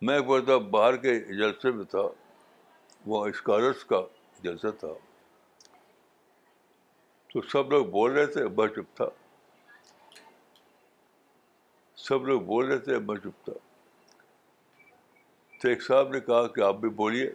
[0.06, 2.02] میں ایک مرتبہ باہر کے جلسے میں تھا
[3.12, 4.02] وہ اسکالرس کا
[4.44, 4.88] جلسہ تھا
[7.34, 9.06] تو سب لوگ بول رہے تھے میں چپ تھا
[12.08, 13.54] سب لوگ بول رہے تھے میں چپ تھا
[15.62, 17.32] تو ایک صاحب نے کہا کہ آپ بھی بولیے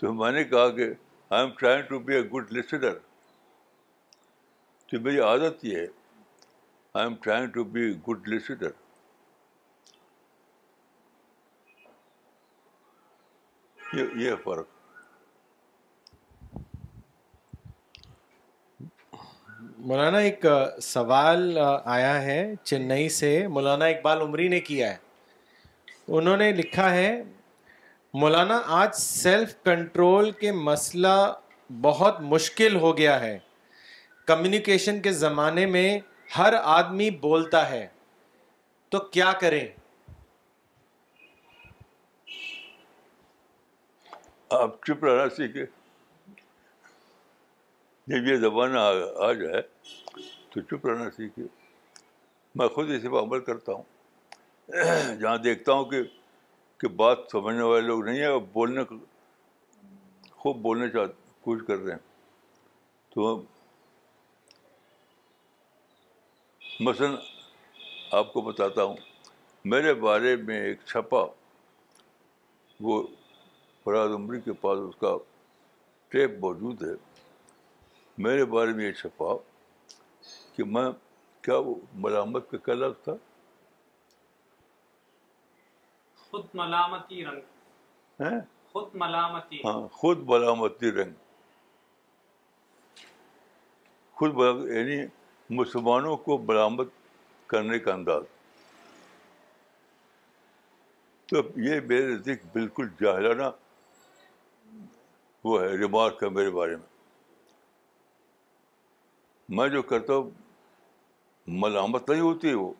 [0.00, 0.90] تو میں نے کہا کہ
[1.36, 2.94] I am trying to be a good listener
[4.90, 5.86] تو میری عادت یہ ہے
[6.94, 8.70] I am trying to be good listener
[14.20, 14.78] یہ فرق
[19.86, 20.44] مولانا ایک
[20.82, 24.96] سوال آیا ہے چنئی سے مولانا اقبال عمری نے کیا ہے
[26.18, 27.22] انہوں نے لکھا ہے
[28.18, 31.16] مولانا آج سیلف کنٹرول کے مسئلہ
[31.82, 33.38] بہت مشکل ہو گیا ہے
[34.26, 35.98] کمیونیکیشن کے زمانے میں
[36.36, 37.86] ہر آدمی بولتا ہے
[38.90, 39.66] تو کیا کریں
[44.58, 45.66] آپ چپ رہنا سیکھے
[48.08, 49.62] جب یہ زبان آ جائے
[50.52, 51.42] تو چپ رہنا سیکھے
[52.58, 56.02] میں خود اسی پر عمل کرتا ہوں جہاں دیکھتا ہوں کہ
[56.80, 58.82] کہ بات سمجھنے والے لوگ نہیں ہیں اور بولنے
[60.42, 60.62] خوب
[60.92, 60.92] چاہتے
[61.46, 61.98] چاہ کر رہے ہیں
[63.14, 63.34] تو
[66.88, 67.16] مثلاً
[68.20, 68.96] آپ کو بتاتا ہوں
[69.72, 71.24] میرے بارے میں ایک چھپا
[72.88, 73.02] وہ
[73.84, 75.16] فراز عمری کے پاس اس کا
[76.12, 76.94] ٹیپ موجود ہے
[78.24, 79.34] میرے بارے میں یہ چھپا
[80.56, 80.88] کہ میں
[81.44, 83.12] کیا وہ ملامت کا کیا لفظ تھا
[86.30, 87.24] خود ملامتی
[89.02, 91.14] ملامتی ملامتی رنگ رنگ
[94.14, 95.04] خود خود خود یعنی
[95.60, 96.88] مسلمانوں کو ملامت
[97.48, 98.24] کرنے کا انداز
[101.30, 103.50] تو یہ میرے نزدیک بالکل جاہلانہ
[105.44, 106.86] وہ ہے ریمارک ہے میرے بارے میں
[109.58, 110.30] میں جو کرتا ہوں
[111.64, 112.72] ملامت نہیں ہوتی وہ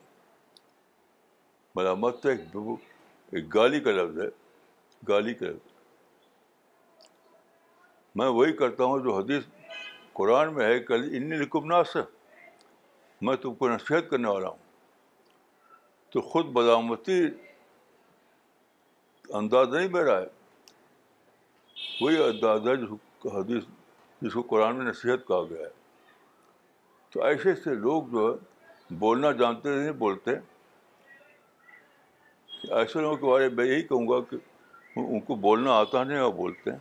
[1.75, 2.39] ملامت تو ایک
[3.31, 4.27] ایک گالی کا لفظ ہے
[5.07, 5.69] گالی کا لفظ
[8.17, 9.43] میں وہی کرتا ہوں جو حدیث
[10.13, 12.05] قرآن میں ہے کل انی نکمناس ناس
[13.27, 14.57] میں تم کو نصیحت کرنے والا ہوں
[16.13, 17.19] تو خود بدامتی
[19.39, 20.25] انداز نہیں میرا ہے
[22.01, 22.89] وہی انداز ہے جس
[23.21, 23.63] کو حدیث
[24.21, 25.69] جس کو قرآن میں نصیحت کہا گیا ہے
[27.11, 30.31] تو ایسے ایسے لوگ جو ہے بولنا جانتے نہیں بولتے
[32.69, 34.37] ایسے لوگوں کے بارے میں یہی کہوں گا کہ
[34.99, 36.77] ان کو بولنا آتا نہیں اور بولتے ہیں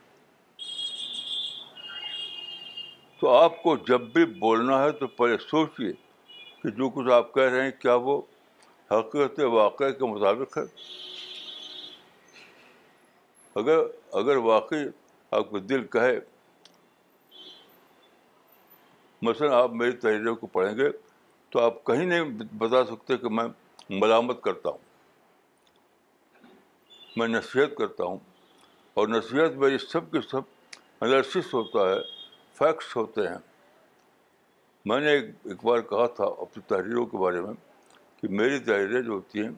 [3.21, 5.93] تو آپ کو جب بھی بولنا ہے تو پہلے سوچیے
[6.63, 8.21] کہ جو کچھ آپ کہہ رہے ہیں کیا وہ
[8.91, 10.63] حقیقت واقعہ کے مطابق ہے
[13.61, 13.79] اگر
[14.21, 14.85] اگر واقعی
[15.39, 16.19] آپ کو دل کہے
[19.23, 20.89] مثلاً آپ میری تحریروں کو پڑھیں گے
[21.53, 23.45] تو آپ کہیں نہیں بتا سکتے کہ میں
[23.89, 24.89] ملامت کرتا ہوں
[27.17, 28.19] میں نصیحت کرتا ہوں
[28.99, 30.43] اور نصیحت میری سب کے سب
[31.05, 31.99] انالسس ہوتا ہے
[32.59, 33.39] فیکٹس ہوتے ہیں
[34.91, 37.53] میں نے ایک بار کہا تھا اپنی تحریروں کے بارے میں
[38.21, 39.51] کہ میری تحریریں جو ہوتی ہیں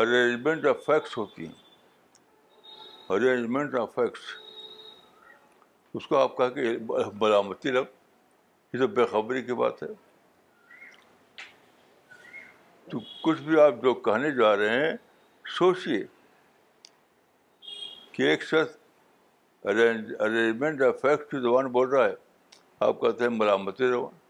[0.00, 4.34] ارینجمنٹ آف فیکٹس ہوتی ہیں ارینجمنٹ آف فیکٹس
[5.96, 6.76] اس کو آپ کہا کہ
[7.20, 7.84] ملامتی لب
[8.72, 9.86] یہ تو بے خبری کی بات ہے
[12.90, 14.92] تو کچھ بھی آپ جو کہنے جا رہے ہیں
[15.58, 16.04] سوچیے
[18.16, 18.76] کہ ایک شخص
[19.68, 22.14] ارینجمنٹ فیکٹ کی زبان بول رہا ہے
[22.86, 23.78] آپ کہتے ہیں ملامت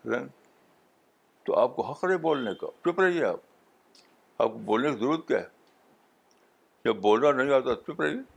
[0.04, 0.26] زبان
[1.46, 5.28] تو آپ کو حق رہے بولنے کا چپ رہیے آپ آپ کو بولنے کی ضرورت
[5.28, 5.54] کیا ہے
[6.84, 8.34] جب بولنا نہیں آتا چپ رہیے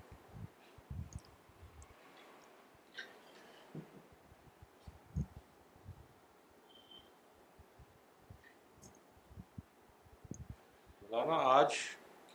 [11.44, 11.74] آج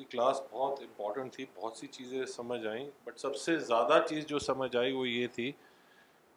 [0.08, 4.26] کی کلاس بہت امپورٹنٹ تھی بہت سی چیزیں سمجھ آئیں بٹ سب سے زیادہ چیز
[4.26, 5.50] جو سمجھ آئی وہ یہ تھی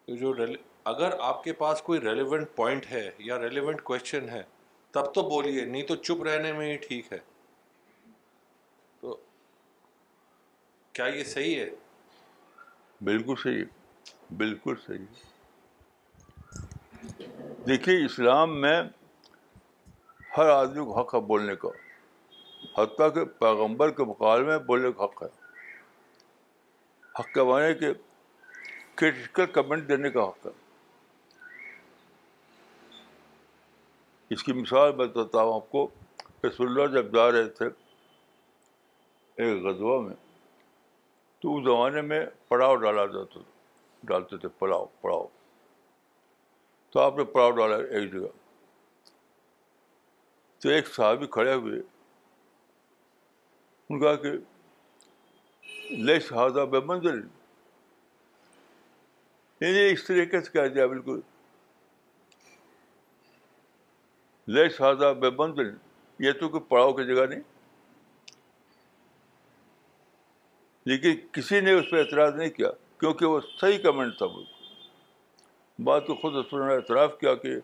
[0.06, 0.32] کہ جو
[0.92, 4.42] اگر آپ کے پاس کوئی ریلیونٹ پوائنٹ ہے یا ریلیونٹ کویشچن ہے
[4.96, 7.18] تب تو بولیے نہیں تو چپ رہنے میں ہی ٹھیک ہے
[9.00, 9.16] تو
[10.98, 11.68] کیا یہ صحیح ہے
[13.10, 13.64] بالکل صحیح
[14.36, 16.56] بالکل صحیح
[17.66, 18.80] دیکھیے اسلام میں
[20.38, 21.68] ہر آدمی کو حق ہے بولنے کا
[22.78, 25.26] حتیٰ کہ پیغمبر کے مقابلے میں بولنے کا حق ہے
[27.20, 27.32] حق
[27.80, 27.92] کے
[29.00, 30.50] کرٹیکل کمنٹ دینے کا حق ہے
[34.34, 35.86] اس کی مثال میں بتاتا ہوں آپ کو
[36.46, 37.66] رسول اللہ جب جا رہے تھے
[39.42, 40.14] ایک غزوہ میں
[41.42, 43.40] تو اس زمانے میں پڑاؤ ڈالا جاتا تھا
[44.08, 45.26] ڈالتے تھے پڑاؤ پڑاؤ
[46.90, 48.28] تو آپ نے پڑاؤ ڈالا ایک جگہ
[50.62, 51.80] تو ایک صاحب کھڑے ہوئے
[53.96, 54.32] کہا کہ
[56.06, 57.18] ل شہذہ بہ منظر
[59.64, 61.20] اس طریقے سے کہہ دیا بالکل
[64.54, 65.70] لے ہاضا بے منظر
[66.24, 67.40] یہ تو کوئی پڑاؤ کی جگہ نہیں
[70.88, 72.70] لیکن کسی نے اس پہ اعتراض نہیں کیا
[73.00, 77.54] کیونکہ وہ صحیح کمنٹ تھا بالکل بات کو خود اس نے اعتراف کیا کہ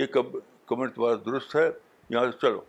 [0.00, 1.68] یہ کمنٹ تمہارا درست ہے
[2.10, 2.60] یہاں سے چلو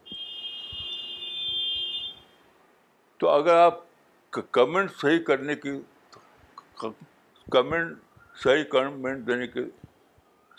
[3.21, 3.77] تو اگر آپ
[4.53, 5.71] کمنٹ صحیح کرنے کی
[7.51, 7.97] کمنٹ
[8.43, 9.63] صحیح کمنٹ دینے کی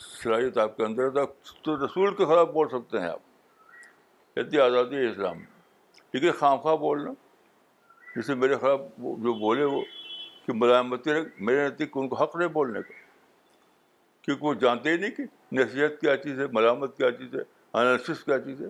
[0.04, 1.24] صلاحیت آپ کے اندر
[1.64, 5.42] تو رسول کے خلاف بول سکتے ہیں آپ اتنی آزادی ہے اسلام
[6.38, 7.12] خام خواہ بولنا
[8.16, 8.80] جسے میرے خلاف
[9.26, 9.80] جو بولے وہ
[10.46, 11.10] کہ ملامتی
[11.48, 12.94] میرے نزدیک ان کو حق نہیں بولنے کا
[14.22, 15.24] کیونکہ وہ جانتے ہی نہیں کہ
[15.60, 17.40] نصیحت کیا چیز ہے ملامت کیا چیز ہے
[17.72, 18.68] انالسس کیا چیز ہے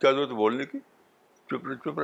[0.00, 0.78] کیا ضرورت بولنے کی
[1.50, 1.98] چپ چپ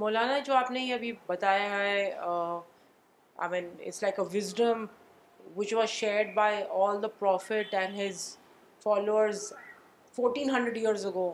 [0.00, 2.10] مولانا جو آپ نے یہ ابھی بتایا ہے
[7.18, 8.24] prophet and his
[8.82, 9.52] followers
[10.16, 11.32] fourteen hundred years ago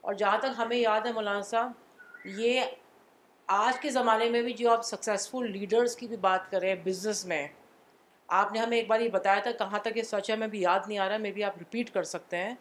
[0.00, 2.60] اور جہاں تک ہمیں یاد ہے مولانا صاحب یہ
[3.60, 6.84] آج کے زمانے میں بھی جو آپ سکسیزفل لیڈرس کی بھی بات کر رہے ہیں
[6.84, 7.46] بزنس میں
[8.38, 10.60] آپ نے ہمیں ایک بار یہ بتایا تھا کہاں تک یہ سچ ہے میں بھی
[10.60, 12.54] یاد نہیں آ رہا میں بھی آپ رپیٹ کر سکتے ہیں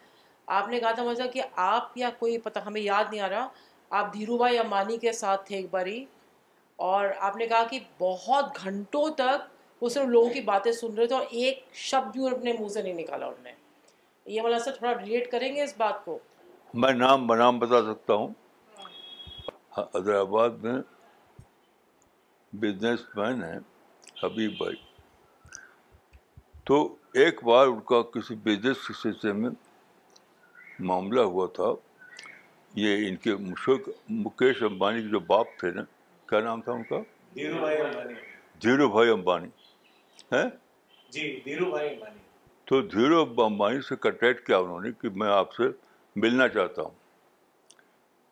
[0.55, 3.47] آپ نے کہا تھا مجھے کہ آپ یا کوئی پتہ ہمیں یاد نہیں آ رہا
[3.99, 6.03] آپ دھیرو بھائی امانی کے ساتھ تھے ایک بار ہی
[6.89, 11.05] اور آپ نے کہا کہ بہت گھنٹوں تک وہ صرف لوگوں کی باتیں سن رہے
[11.07, 13.51] تھے اور ایک شبد بھی اپنے منہ سے نہیں نکالا انہوں نے
[14.33, 16.17] یہ مزاج تھوڑا ریلیٹ کریں گے اس بات کو
[16.83, 18.33] میں نام بنام بتا سکتا ہوں
[19.77, 20.73] حیدرآباد میں
[22.63, 23.57] بزنس مین ہے
[24.23, 24.75] حبیب بھائی
[26.69, 26.75] تو
[27.21, 29.49] ایک بار ان کا کسی بزنس کے سلسلے میں
[30.89, 31.71] معاملہ ہوا تھا
[32.81, 33.89] یہ ان کے مشق
[34.25, 35.81] مکیش امبانی کے جو باپ تھے نا
[36.29, 36.99] کیا نام تھا ان کا
[37.35, 38.13] دھیرو بھائی امبانی
[38.61, 39.47] دھیرو بھائی امبانی
[40.31, 40.43] ہیں
[41.11, 42.19] جی دھیرو بھائی امبانی
[42.69, 45.63] تو دھیرو امبانی سے کنٹیکٹ کیا انہوں نے کہ میں آپ سے
[46.25, 46.91] ملنا چاہتا ہوں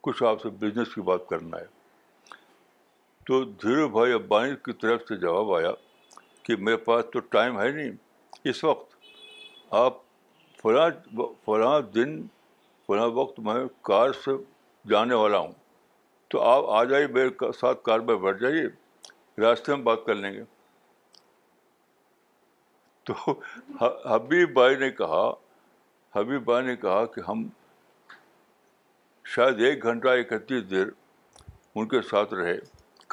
[0.07, 1.65] کچھ آپ سے بزنس کی بات کرنا ہے
[3.27, 5.71] تو دھیرو بھائی امبانی کی طرف سے جواب آیا
[6.43, 7.91] کہ میرے پاس تو ٹائم ہے نہیں
[8.49, 8.95] اس وقت
[9.79, 9.97] آپ
[10.61, 10.89] فلاں
[11.45, 12.21] فلاں دن
[12.87, 13.55] فلاں وقت میں
[13.89, 14.31] کار سے
[14.89, 15.51] جانے والا ہوں
[16.31, 18.63] تو آپ آ جائیے میرے ساتھ کار میں بیٹھ جائیے
[19.41, 20.43] راستے میں بات کر لیں گے
[23.09, 23.13] تو
[23.81, 25.29] حبیب بھائی نے کہا
[26.15, 27.47] حبیب بھائی نے کہا کہ ہم
[29.35, 30.87] شاید ایک گھنٹہ اکتیس دیر
[31.75, 32.57] ان کے ساتھ رہے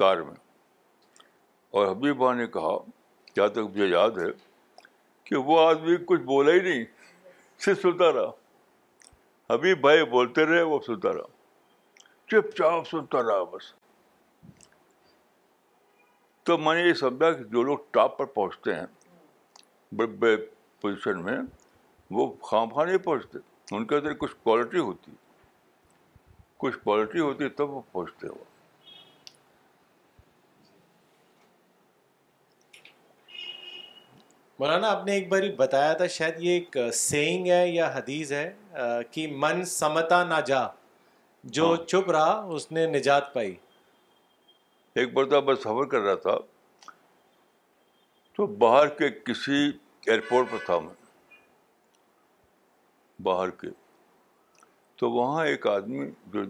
[0.02, 0.34] کار میں
[1.76, 2.76] اور حبیب بھائی نے کہا
[3.36, 4.30] جہاں تک مجھے یاد ہے
[5.28, 6.84] کہ وہ آدمی کچھ بولا ہی نہیں
[7.64, 8.30] صرف سنتا رہا
[9.54, 13.72] ابھی بھائی بولتے رہے وہ سنتا رہا چپ چاپ سنتا رہا بس
[16.48, 18.86] تو میں نے یہ سمجھا کہ جو لوگ ٹاپ پر پہنچتے ہیں
[19.96, 20.36] بڑے بڑے
[20.80, 21.36] پوزیشن میں
[22.18, 23.38] وہ خواہ نہیں پہنچتے
[23.76, 25.12] ان کے اندر کچھ کوالٹی ہوتی
[26.64, 28.44] کچھ کوالٹی ہوتی تب وہ پہنچتے وہ
[34.60, 38.52] مولانا آپ نے ایک بار بتایا تھا شاید یہ ایک سینگ ہے یا حدیث ہے
[39.10, 40.60] کہ من سمتا نہ جا
[41.58, 43.54] جو ہاں۔ چپ رہا اس نے نجات پائی
[44.98, 46.36] ایک بار تو میں سفر کر رہا تھا
[48.36, 49.60] تو باہر کے کسی
[50.06, 50.94] ایئرپورٹ پر تھا میں
[53.28, 53.68] باہر کے
[55.00, 56.44] تو وہاں ایک آدمی جو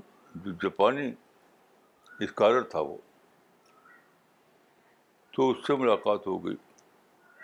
[0.62, 1.10] جاپانی
[2.24, 2.96] اسکالر تھا وہ
[5.36, 6.54] تو اس سے ملاقات ہو گئی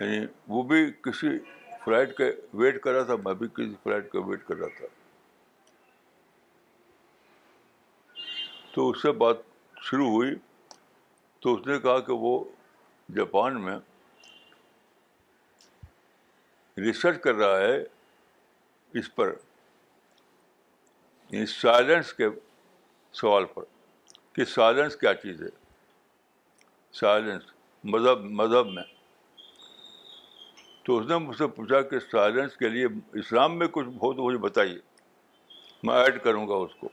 [0.01, 1.27] یعنی وہ بھی کسی
[1.83, 2.31] فلائٹ کے
[2.61, 4.85] ویٹ کر رہا تھا میں بھی کسی فلائٹ کا ویٹ کر رہا تھا
[8.73, 9.37] تو اس سے بات
[9.89, 10.33] شروع ہوئی
[11.41, 12.33] تو اس نے کہا کہ وہ
[13.15, 13.77] جاپان میں
[16.85, 17.81] ریسرچ کر رہا ہے
[18.99, 19.33] اس پر
[21.51, 22.27] سائلنس یعنی کے
[23.19, 23.63] سوال پر
[24.35, 25.47] کہ سائلنس کیا چیز ہے
[26.99, 27.43] سائلنس
[27.93, 28.83] مذہب مذہب میں
[30.85, 32.87] تو اس نے مجھ سے پوچھا کہ سائلنس کے لیے
[33.19, 34.75] اسلام میں کچھ بہت مجھے بتائیے
[35.87, 36.89] میں ایڈ کروں گا اس کو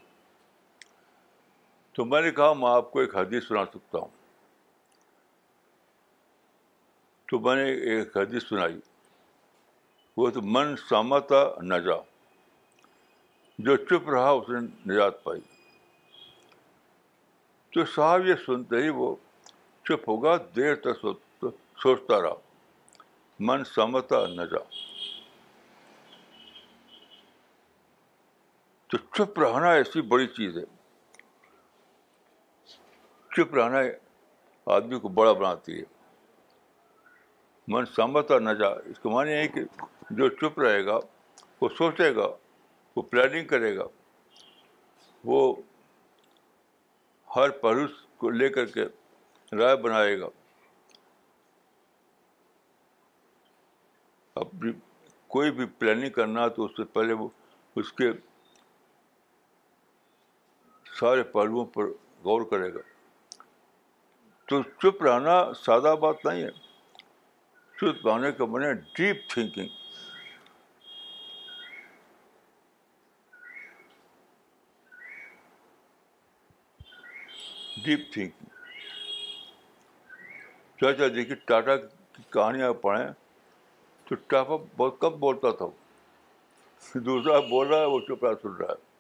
[1.97, 4.09] تو میں نے کہا میں آپ کو ایک حدیث سنا سکتا ہوں
[7.31, 7.65] تو میں نے
[7.97, 8.79] ایک حدیث سنائی
[10.17, 11.43] وہ تو من سامتا
[11.75, 11.97] نجا
[13.67, 14.59] جو چپ رہا اس نے
[14.93, 15.41] نجات پائی
[17.75, 19.15] تو صاحب یہ سنتے ہی وہ
[19.89, 21.07] چپ ہوگا دیر تک
[21.45, 22.35] سوچتا رہا
[23.47, 24.59] من سمتا نجا
[28.89, 30.65] تو چپ رہنا ایسی بڑی چیز ہے
[33.37, 33.81] چپ رہنا
[34.75, 35.83] آدمی کو بڑا بناتی ہے
[37.75, 39.65] من سمتا نجا اس کا معنی ہے کہ
[40.21, 40.99] جو چپ رہے گا
[41.61, 42.29] وہ سوچے گا
[42.97, 43.87] وہ پلاننگ کرے گا
[45.33, 45.41] وہ
[47.37, 47.87] ہر پہلو
[48.19, 48.85] کو لے کر کے
[49.59, 50.29] رائے بنائے گا
[54.41, 54.73] اپنی
[55.31, 57.29] کوئی بھی پلاننگ کرنا تو اس سے پہلے وہ
[57.81, 58.11] اس کے
[60.99, 61.85] سارے پہلوؤں پر
[62.25, 62.81] غور کرے گا
[64.49, 66.51] تو چپ رہنا سادہ بات نہیں ہے
[67.81, 69.81] چپ رہنے کا ہے ڈیپ تھنکنگ
[77.85, 78.51] ڈیپ تھنکنگ
[80.81, 83.07] چاچا دیکھیے جی ٹاٹا کی کہانیاں پڑھیں
[84.15, 85.67] اپ بہت کم بولتا تھا
[87.07, 88.91] دوسرا بول رہا ہے وہ رہا سن رہا ہے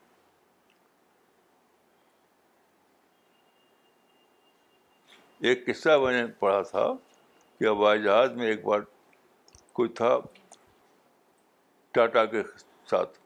[5.49, 6.87] ایک قصہ میں نے پڑھا تھا
[7.59, 8.81] کہ ہوائی جہاز میں ایک بار
[9.79, 10.19] کوئی تھا
[11.95, 12.43] ٹاٹا کے
[12.91, 13.19] ساتھ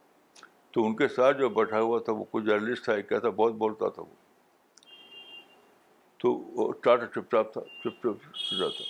[0.73, 3.31] تو ان کے ساتھ جو بیٹھا ہوا تھا وہ کوئی جرنلسٹ تھا ایک کیا تھا
[3.43, 4.15] بہت بولتا تھا وہ
[6.23, 8.85] تو وہ ٹاٹا چاپ تھا چپ چپ چپ رہا تھا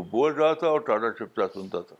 [0.00, 1.96] وہ بول رہا تھا اور ٹاٹا چپتا سنتا تھا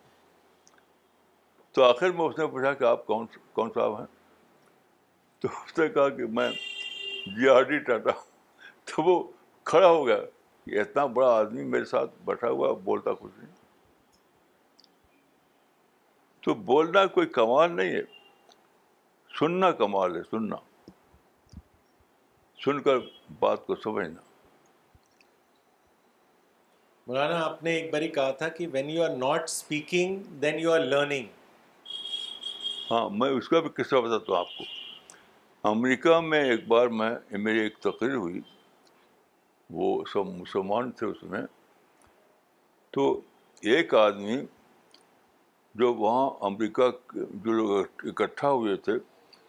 [1.75, 3.27] تو آخر میں اس نے پوچھا کہ آپ کون
[3.59, 4.07] کون صاحب ہیں
[5.41, 6.49] تو اس نے کہا کہ میں
[7.37, 8.11] جی آر ڈی ٹاٹا
[8.91, 9.17] تو وہ
[9.73, 10.17] کھڑا ہو گیا
[10.65, 13.53] کہ اتنا بڑا آدمی میرے ساتھ بیٹھا ہوا بولتا کچھ نہیں
[16.45, 18.03] تو بولنا کوئی کمال نہیں ہے
[19.39, 20.57] سننا کمال ہے سننا
[22.65, 22.99] سن کر
[23.41, 24.29] بات کو سمجھنا
[27.11, 30.59] مولانا آپ نے ایک بار ہی کہا تھا کہ when you are not speaking then
[30.61, 31.25] you are learning
[32.91, 34.65] ہاں میں اس کا بھی قصہ بتاتا ہوں آپ کو
[35.71, 37.11] امریکہ میں ایک بار میں
[37.47, 38.41] میری ایک تقریر ہوئی
[39.79, 41.41] وہ سب مسلمان تھے اس میں
[42.95, 43.09] تو
[43.75, 44.37] ایک آدمی
[45.83, 48.93] جو وہاں امریکہ جو لوگ اکٹھا ہوئے تھے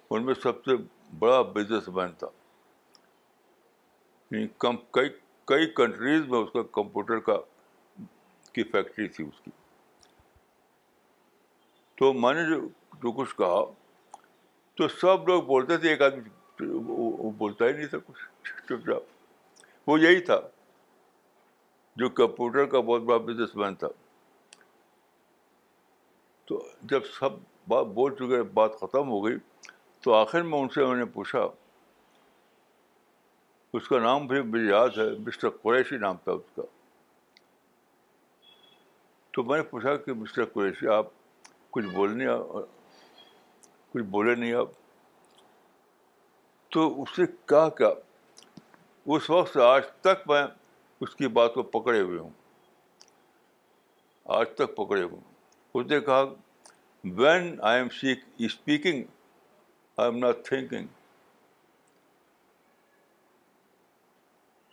[0.10, 0.78] ان میں سب سے
[1.20, 2.28] بڑا بزنس مین تھا
[4.32, 5.10] یعنی کم کئی
[5.48, 7.38] کئی کنٹریز میں اس کا کمپیوٹر کا
[8.54, 9.52] کی فیکٹری تھی اس کی
[12.00, 12.60] تو میں نے جو
[13.04, 13.64] جو کچھ کہا
[14.78, 16.64] تو سب لوگ بولتے تھے ایک آدمی
[17.38, 20.40] بولتا ہی نہیں تھا کچھ چپ چاپ وہ یہی تھا
[22.02, 23.88] جو کمپیوٹر کا بہت بڑا بزنس مین تھا
[26.48, 27.34] تو جب سب
[27.70, 29.36] بات بول چکے بات ختم ہو گئی
[30.04, 31.46] تو آخر میں ان سے میں نے پوچھا
[33.74, 36.62] اس کا نام بھی مجھے یاد ہے مسٹر قریشی نام تھا اس کا
[39.34, 41.08] تو میں نے پوچھا کہ مسٹر قریشی آپ
[41.78, 42.26] کچھ بولنے
[43.94, 44.70] کچھ بولے نہیں آپ
[46.74, 47.90] تو اس نے کہا کیا
[49.14, 50.44] اس وقت آج تک میں
[51.06, 52.30] اس کی بات کو پکڑے ہوئے ہوں
[54.40, 55.30] آج تک پکڑے ہوئے ہوں
[55.74, 56.22] اس نے کہا
[57.20, 59.04] when I am sick speaking
[60.00, 60.88] I am not thinking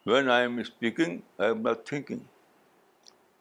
[0.09, 2.21] when I am speaking I am not thinking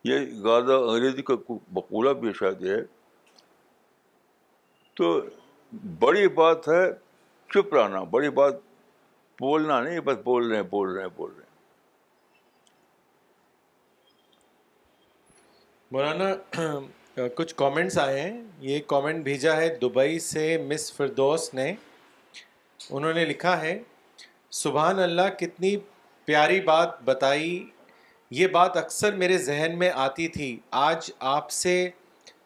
[0.10, 1.34] یہ زیادہ انگریزی کا
[1.74, 2.80] بقولہ بھی شاید ہے
[5.00, 5.06] تو
[6.00, 6.84] بڑی بات ہے
[7.54, 8.56] چپ رہنا بڑی بات
[9.40, 11.46] بولنا نہیں بس بول رہے ہیں بول رہے ہیں ہیں بول رہے
[15.92, 18.40] مولانا کچھ کامنٹس آئے ہیں
[18.70, 21.74] یہ کامنٹ بھیجا ہے دبئی سے مس فردوس نے
[22.90, 23.78] انہوں نے لکھا ہے
[24.66, 25.76] سبحان اللہ کتنی
[26.28, 27.50] پیاری بات بتائی
[28.38, 30.48] یہ بات اکثر میرے ذہن میں آتی تھی
[30.80, 31.76] آج آپ سے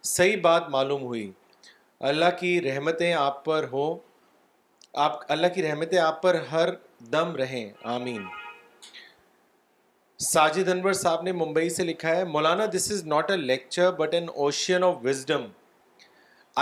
[0.10, 1.30] صحیح بات معلوم ہوئی
[2.10, 3.86] اللہ کی رحمتیں آپ پر ہو
[5.06, 6.70] آپ اللہ کی رحمتیں آپ پر ہر
[7.18, 7.66] دم رہیں
[7.98, 8.22] آمین
[10.30, 14.14] ساجد انور صاحب نے ممبئی سے لکھا ہے Maulana this is not a lecture but
[14.14, 15.48] an ocean of wisdom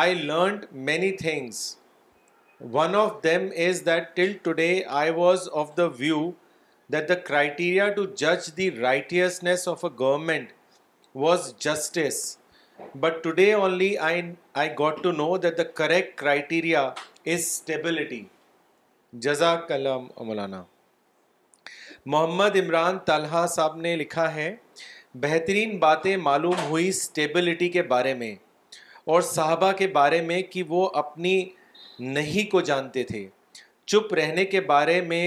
[0.06, 1.64] I learned many things
[2.74, 6.30] one of them is that till today I was of the view
[6.94, 10.52] that the criteria to جج the righteousness of a government
[11.24, 12.16] was justice
[13.00, 14.22] but today only I
[14.62, 16.94] I got to know that the correct criteria is
[17.40, 18.22] stability
[19.26, 20.64] جزاک اللہ مولانا
[22.06, 24.54] محمد عمران طلحہ صاحب نے لکھا ہے
[25.26, 28.34] بہترین باتیں معلوم ہوئی اسٹیبلٹی کے بارے میں
[29.14, 31.36] اور صحابہ کے بارے میں کہ وہ اپنی
[32.18, 33.26] نہیں کو جانتے تھے
[33.86, 35.24] چپ رہنے کے بارے میں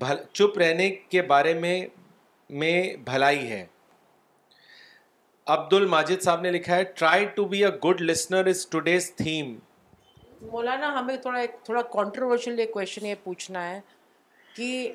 [0.00, 1.78] بھل چپ رہنے کے بارے میں
[2.62, 3.64] میں بھلائی ہے
[5.54, 9.56] عبد الماجد صاحب نے لکھا ہے try to be a good listener is today's theme
[10.50, 13.80] مولانا ہمیں تھوڑا ایک تھوڑا کانٹروورشل ایک کویشچن یہ پوچھنا ہے
[14.56, 14.92] کہ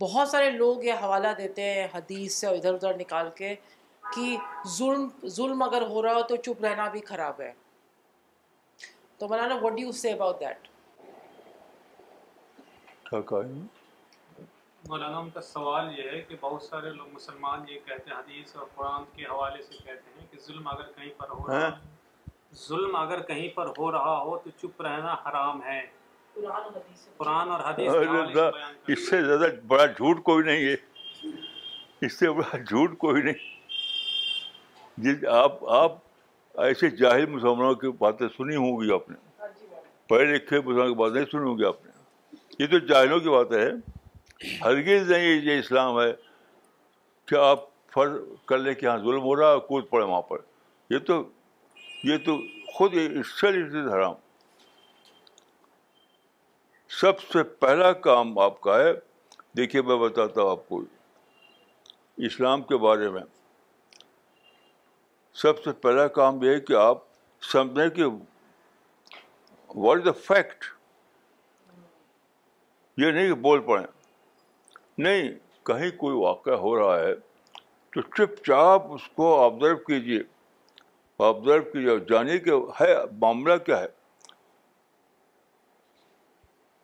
[0.00, 3.54] بہت سارے لوگ یہ حوالہ دیتے ہیں حدیث سے ادھر ادھر نکال کے
[4.14, 4.36] کہ
[4.76, 7.52] ظلم ظلم اگر ہو رہا ہو تو چپ رہنا بھی خراب ہے
[9.18, 10.68] تو Maulana what you say about that
[14.88, 18.54] Maulana ان کا سوال یہ ہے کہ بہت سارے لوگ مسلمان یہ کہتے ہیں حدیث
[18.56, 21.72] اور قرآن کے حوالے سے کہتے ہیں کہ ظلم اگر کہیں پر ہو رہا ہاں۔
[22.68, 25.80] ظلم اگر کہیں پر ہو رہا ہو تو چپ رہنا حرام ہے
[27.16, 27.88] قرآن اور حدیث
[28.94, 30.74] اس سے زیادہ بڑا جھوٹ کوئی نہیں ہے
[32.06, 33.40] اس سے بڑا جھوٹ کوئی نہیں
[35.42, 35.92] آپ آپ
[36.68, 39.64] ایسے جاہل مسلمانوں باتیں سنی ہوں گی آپ نے ہاں جی،
[40.08, 40.56] پڑھے لکھے
[40.98, 41.88] باتیں سنی ہوں گی آپ نے
[42.58, 43.68] یہ تو جاہلوں کی بات ہے
[44.64, 46.12] ہرگز نہیں یہ اسلام ہے
[47.28, 47.60] کہ آپ
[47.94, 48.16] فرض
[48.48, 50.38] کر لیں کہ ہاں ظلم ہو رہا ہے کود پڑے وہاں پر
[50.90, 51.22] یہ تو
[52.04, 52.36] یہ تو
[52.74, 52.94] خود
[53.94, 54.14] حرام
[57.00, 58.92] سب سے پہلا کام آپ کا ہے
[59.56, 60.80] دیکھیے میں بتاتا ہوں آپ کو
[62.26, 63.22] اسلام کے بارے میں
[65.42, 67.02] سب سے پہلا کام یہ ہے کہ آپ
[67.52, 68.04] سمجھیں کہ
[69.74, 70.64] واٹ از دا فیکٹ
[73.02, 73.86] یہ نہیں کہ بول پڑیں
[75.04, 75.30] نہیں
[75.66, 77.14] کہیں کوئی واقعہ ہو رہا ہے
[77.94, 80.18] تو چپ چاپ اس کو آبزرو کیجیے
[81.28, 83.86] آبزرو کیجیے جانے کے ہے معاملہ کیا ہے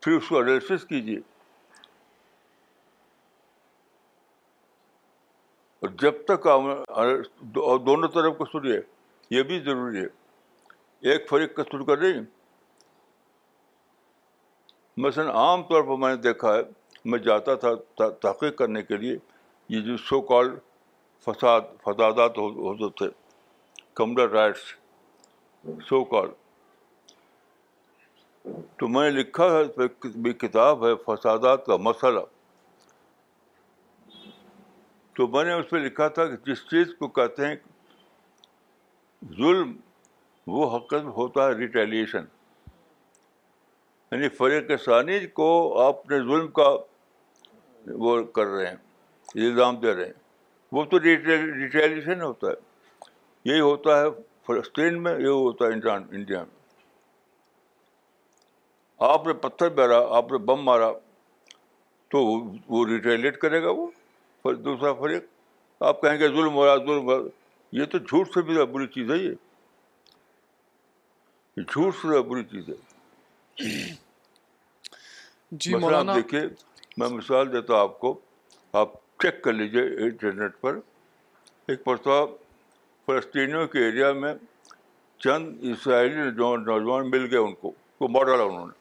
[0.02, 1.18] پھر اس کو انیلسس کیجیے
[5.82, 6.44] اور جب تک
[7.86, 8.80] دونوں طرف کو سنیے
[9.36, 12.22] یہ بھی ضروری ہے ایک فریق کا سن کر نہیں
[15.04, 16.60] مثلاً عام طور پر میں نے دیکھا ہے
[17.10, 17.74] میں جاتا تھا
[18.22, 19.16] تحقیق کرنے کے لیے
[19.74, 20.50] یہ جو سو کال
[21.24, 24.60] فساد فسادات ہوتے تھے رائٹس
[25.88, 26.28] سو کال
[28.78, 29.88] تو میں نے لکھا ہے
[30.22, 32.20] بھی کتاب ہے فسادات کا مسئلہ
[35.16, 37.54] تو میں نے اس پہ لکھا تھا کہ جس چیز کو کہتے ہیں
[39.38, 39.72] ظلم
[40.54, 42.24] وہ حق ہوتا ہے ریٹیلیشن
[44.12, 45.50] یعنی فریق ثانی کو
[45.82, 46.68] آپ نے ظلم کا
[48.04, 50.12] وہ کر رہے ہیں الزام دے رہے ہیں
[50.72, 53.10] وہ تو ریٹیلیشن ہوتا ہے
[53.50, 54.06] یہی ہوتا ہے
[54.46, 56.60] فلسطین میں یہ ہوتا ہے انسان انڈیا میں
[59.08, 60.90] آپ نے پتھر مارا آپ نے بم مارا
[62.10, 62.24] تو
[62.72, 65.24] وہ ریٹیلیٹ کرے گا وہ دوسرا فریق
[65.88, 67.28] آپ کہیں گے ظلم ہو رہا ظلم ہو رہا
[67.80, 69.32] یہ تو جھوٹ سے بھی بری چیز ہے یہ
[71.66, 73.70] جھوٹ سے بری چیز ہے
[75.64, 76.40] جی مولانا دیکھیے
[76.98, 78.18] میں مثال دیتا ہوں آپ کو
[78.80, 80.78] آپ چیک کر لیجیے انٹرنیٹ پر
[81.72, 82.26] ایک مرتبہ
[83.06, 84.34] فلسطینیوں کے ایریا میں
[85.24, 86.30] چند اسرائیلی
[86.66, 88.80] نوجوان مل گئے ان کو وہ ماڈل انہوں نے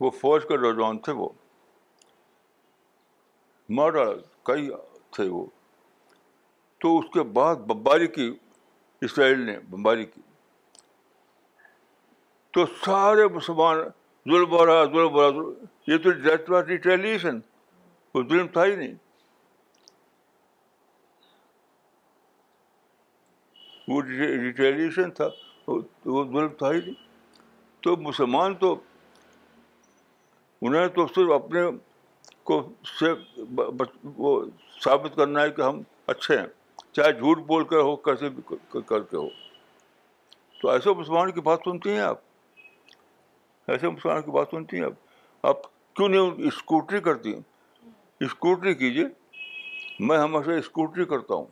[0.00, 1.28] وہ فوج کے نوجوان تھے وہ
[3.78, 4.68] ماڈل کئی
[5.16, 5.44] تھے وہ
[6.80, 8.32] تو اس کے بعد بمباری کی
[9.08, 10.20] اسرائیل نے بمباری کی
[12.54, 13.78] تو سارے مسلمان
[14.32, 17.40] ظلم ہو رہا ظلم ہو رہا یہ تو ڈیتھ واس ریٹیلیشن
[18.12, 18.94] کوئی ظلم تھا ہی نہیں
[23.88, 25.28] وہ ریٹیلیشن تھا
[25.66, 26.94] وہ ظلم تھا ہی نہیں
[27.82, 28.74] تو مسلمان تو
[30.66, 31.62] انہیں تو صرف اپنے
[32.50, 32.62] کو
[32.98, 33.10] سے
[34.16, 34.30] وہ
[34.84, 35.80] ثابت کرنا ہے کہ ہم
[36.12, 36.46] اچھے ہیں
[36.96, 38.42] چاہے جھوٹ بول کر ہو کیسے بھی
[38.88, 39.28] کر کے ہو
[40.60, 42.20] تو ایسے مسلمان کی بات سنتے ہیں آپ
[43.72, 44.90] ایسے مسلمان کی بات سنتی ہیں اب
[45.48, 45.60] آپ
[45.96, 47.40] کیوں نہیں اسکوٹری کرتی ہیں
[48.26, 49.04] اسکوٹری کیجیے
[50.08, 51.46] میں ہمیشہ اسکوٹری کرتا ہوں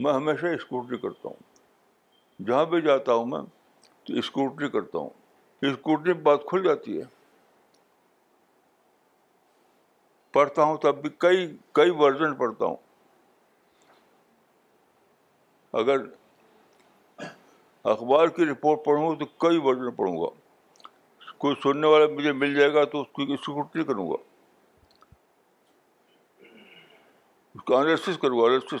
[0.00, 3.40] میں ہمیشہ اسکوٹری کرتا ہوں جہاں بھی جاتا ہوں میں
[4.06, 7.04] تو اسکوٹری کرتا ہوں اسکوٹری بات کھل جاتی ہے
[10.32, 12.76] پڑھتا ہوں تب بھی کئی کئی ورژن پڑھتا ہوں
[15.80, 16.00] اگر
[17.90, 20.26] اخبار کی رپورٹ پڑھوں گا تو کئی ورژن پڑھوں گا
[21.40, 24.16] کوئی سننے والا مجھے مل جائے گا تو اس کی سیکورٹی کروں گا
[27.54, 28.74] اس کا انیلسس کروں گا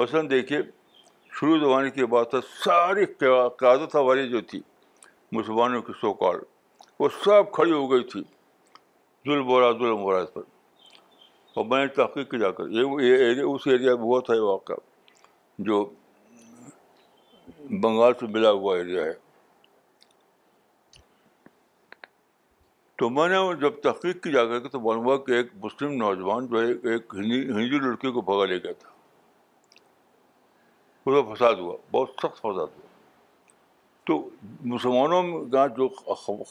[0.00, 0.58] مثلاً دیکھیے
[1.38, 4.60] شروع زمانے کی بات تھا ساری قیادت ہماری جو تھی
[5.38, 6.38] مسلمانوں کی سوکال
[7.00, 10.42] وہ سب کھڑی ہو گئی تھی ظلم ظلم و ذالمراد پر
[11.54, 14.40] اور میں نے تحقیق کی جا کر یہ ایریا اس ایریا میں ہوا تھا یہ
[14.40, 14.74] واقعہ
[15.70, 15.84] جو
[17.82, 19.12] بنگال سے ملا ہوا ایریا ہے
[22.98, 25.92] تو میں نے جب تحقیق کی جا کر کے تو معلوم ہوا کہ ایک مسلم
[26.02, 28.90] نوجوان جو ہے ایک ہندو لڑکی کو بھگا لے گیا تھا
[31.04, 32.90] کا فساد ہوا بہت سخت فساد ہوا
[34.06, 34.16] تو
[34.74, 35.22] مسلمانوں
[35.52, 35.88] کا جو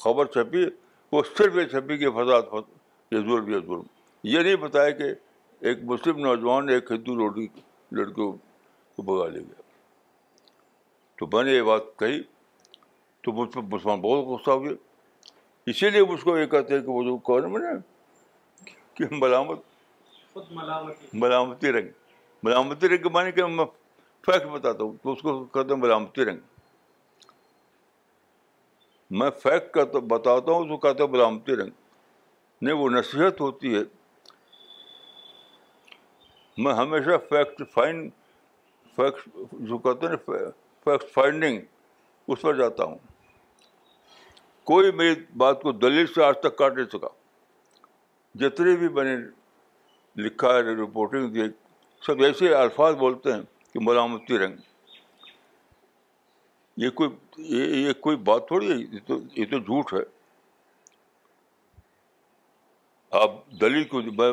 [0.04, 0.64] خبر چھپی
[1.12, 3.82] وہ صرف یہ چھپی کہ فساد یہ یہ ظلم ظلم
[4.24, 5.14] یہ نہیں بتایا کہ
[5.70, 7.46] ایک مسلم نوجوان ایک ہندو روٹی
[7.96, 8.32] لڑکیوں
[8.96, 9.62] کو بھگا لے گیا
[11.20, 12.22] تو میں نے یہ بات کہی
[13.24, 14.72] تو مجھ پہ مسلمان بہت غصہ ہو گیا
[15.72, 17.72] اسی لیے مجھ کو یہ کہتے ہیں کہ وہ جو کون ہے
[18.96, 19.60] کہ ملامت
[21.22, 21.88] ملامتی رنگ
[22.44, 23.66] ملامتی رنگ کے معنی کہ میں
[24.26, 26.40] فیکٹ بتاتا ہوں تو اس کو کہتے ہیں ملامتی رنگ
[29.20, 31.70] میں فیکٹ کہتا بتاتا ہوں اس کو کہتے ہیں ملامتی رنگ
[32.64, 33.82] نہیں وہ نصیحت ہوتی ہے
[36.60, 38.10] میں ہمیشہ فیکٹ فائن
[38.96, 39.28] فیکٹ
[39.68, 41.60] جو کہتے ہیں فیکٹ فائنڈنگ
[42.32, 42.98] اس پر جاتا ہوں
[44.72, 47.08] کوئی میری بات کو دلیل سے آج تک کاٹ نہیں سکا
[48.40, 49.16] جتنے بھی میں نے
[50.24, 51.48] لکھا ہے رپورٹنگ دی
[52.06, 53.42] سب ایسے الفاظ بولتے ہیں
[53.74, 54.70] کہ ملامتی رہیں گے
[56.86, 57.10] یہ کوئی
[57.84, 58.76] یہ کوئی بات تھوڑی ہے
[59.38, 60.00] یہ تو جھوٹ ہے
[63.22, 63.32] آپ
[63.62, 64.32] دلیل کو میں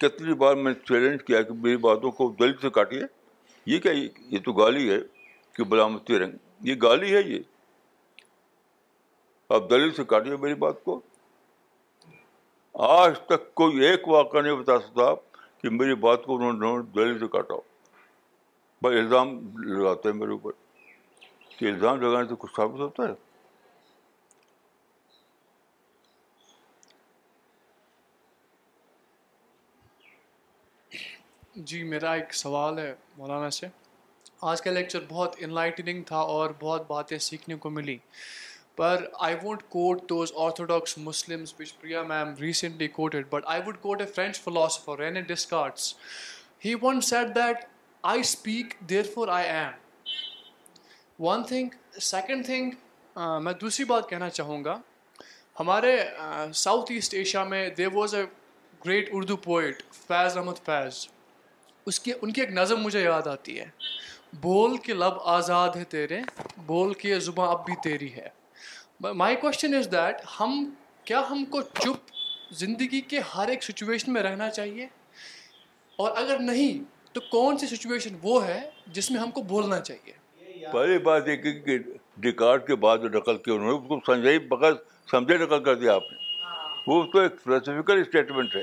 [0.00, 3.00] کتنی بار میں نے چیلنج کیا کہ میری باتوں کو دل سے کاٹیے
[3.72, 3.92] یہ کیا
[4.32, 4.98] یہ تو گالی ہے
[5.56, 7.38] کہ بلامتی رہیں گے یہ گالی ہے یہ
[9.54, 11.00] آپ دلیل سے کاٹیے میری بات کو
[12.88, 15.32] آج تک کوئی ایک واقعہ نہیں بتا سکتا آپ
[15.62, 17.54] کہ میری بات کو انہوں نے دلیل سے کاٹا
[18.82, 20.50] بھائی الزام لگاتے ہیں میرے اوپر
[21.58, 23.12] کہ الزام لگانے سے کچھ ثابت ہوتا ہے
[31.64, 33.66] جی میرا ایک سوال ہے مولانا سے
[34.48, 37.96] آج کا لیکچر بہت انلائٹننگ تھا اور بہت باتیں سیکھنے کو ملی
[38.76, 44.00] پر I won't quote those orthodox which Priya ma'am recently quoted but I would quote
[44.00, 45.94] a French philosopher a Descartes
[46.64, 47.64] he want say that
[48.12, 48.74] I speak
[49.14, 50.12] therefore I am
[51.28, 54.78] one thing second thing میں دوسری بات کہنا چاہوں گا
[55.60, 55.96] ہمارے
[56.54, 58.24] south asset Asia میں there was a
[58.86, 61.04] great Urdu poet Faiz Ahmad Faiz
[61.88, 63.64] اس کی ان کی ایک نظم مجھے یاد آتی ہے
[64.42, 66.18] بول کے لب آزاد ہے تیرے
[66.66, 70.64] بول کے زباں اب بھی تیری ہے مائی کوشچن از دیٹ ہم
[71.10, 72.10] کیا ہم کو چپ
[72.62, 74.86] زندگی کے ہر ایک سچویشن میں رہنا چاہیے
[76.04, 76.82] اور اگر نہیں
[77.12, 78.60] تو کون سی سچویشن وہ ہے
[78.96, 81.78] جس میں ہم کو بولنا چاہیے پہلی بات یہ کہ
[82.26, 84.72] ڈیکارڈ کے بعد جو نقل کی انہوں نے اس کو سمجھائی بغیر
[85.10, 86.18] سمجھے نقل کر دیا آپ نے
[86.86, 88.62] وہ تو ایک اسپیسیفکل اسٹیٹمنٹ ہے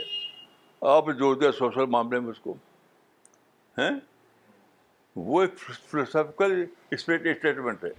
[0.97, 2.55] آپ نے جوڑ دیا سوشل معاملے میں اس کو
[3.77, 3.91] ہیں
[5.29, 5.57] وہ ایک
[5.89, 6.63] فلوسافیکل
[6.97, 7.89] اسٹیٹمنٹ ہے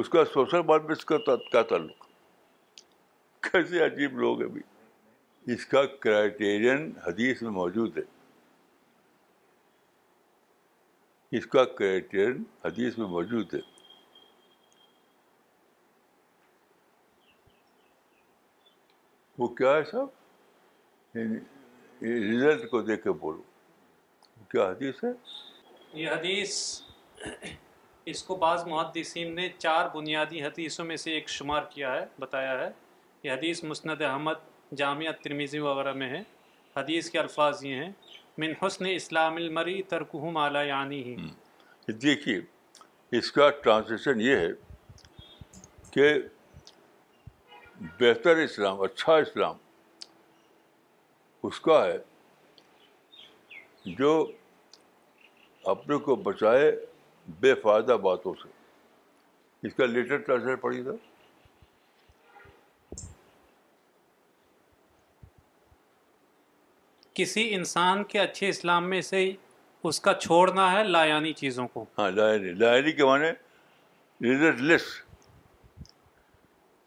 [0.00, 1.16] اس کا سوشل بعد میں اس کا
[1.50, 2.06] کیا تعلق
[3.50, 4.60] کیسے عجیب لوگ ابھی
[5.54, 8.02] اس کا کرائٹیرین حدیث میں موجود ہے
[11.38, 13.60] اس کا کرائٹیرین حدیث میں موجود ہے
[19.38, 21.44] وہ کیا ہے سب رزلٹ
[22.02, 23.42] یعنی کو دیکھ کے بولو
[24.54, 25.08] کیا حدیث ہے
[26.00, 26.52] یہ حدیث
[28.12, 32.52] اس کو بعض محدثین نے چار بنیادی حدیثوں میں سے ایک شمار کیا ہے بتایا
[32.60, 32.68] ہے
[33.22, 34.44] یہ حدیث مسند احمد
[34.82, 36.20] جامعہ ترمیزی وغیرہ میں ہے
[36.76, 37.90] حدیث کے الفاظ یہ ہیں
[38.44, 40.14] من حسن اسلام المری ترک
[40.68, 41.16] یعنی ہی
[42.06, 42.38] دیکھیے
[43.18, 44.52] اس کا ٹرانسلیشن یہ ہے
[45.98, 46.12] کہ
[48.00, 49.56] بہتر اسلام اچھا اسلام
[51.50, 51.98] اس کا ہے
[54.02, 54.14] جو
[55.72, 56.70] اپنے کو بچائے
[57.40, 58.48] بے فائدہ باتوں سے
[59.66, 60.92] اس کا لیٹر ٹرانسلیٹ پڑی تھا
[67.14, 69.30] کسی انسان کے اچھے اسلام میں سے
[69.88, 73.28] اس کا چھوڑنا ہے لایانی چیزوں کو ہاں لایانی لایانی کے معنی
[74.28, 74.82] ریزلٹ لیس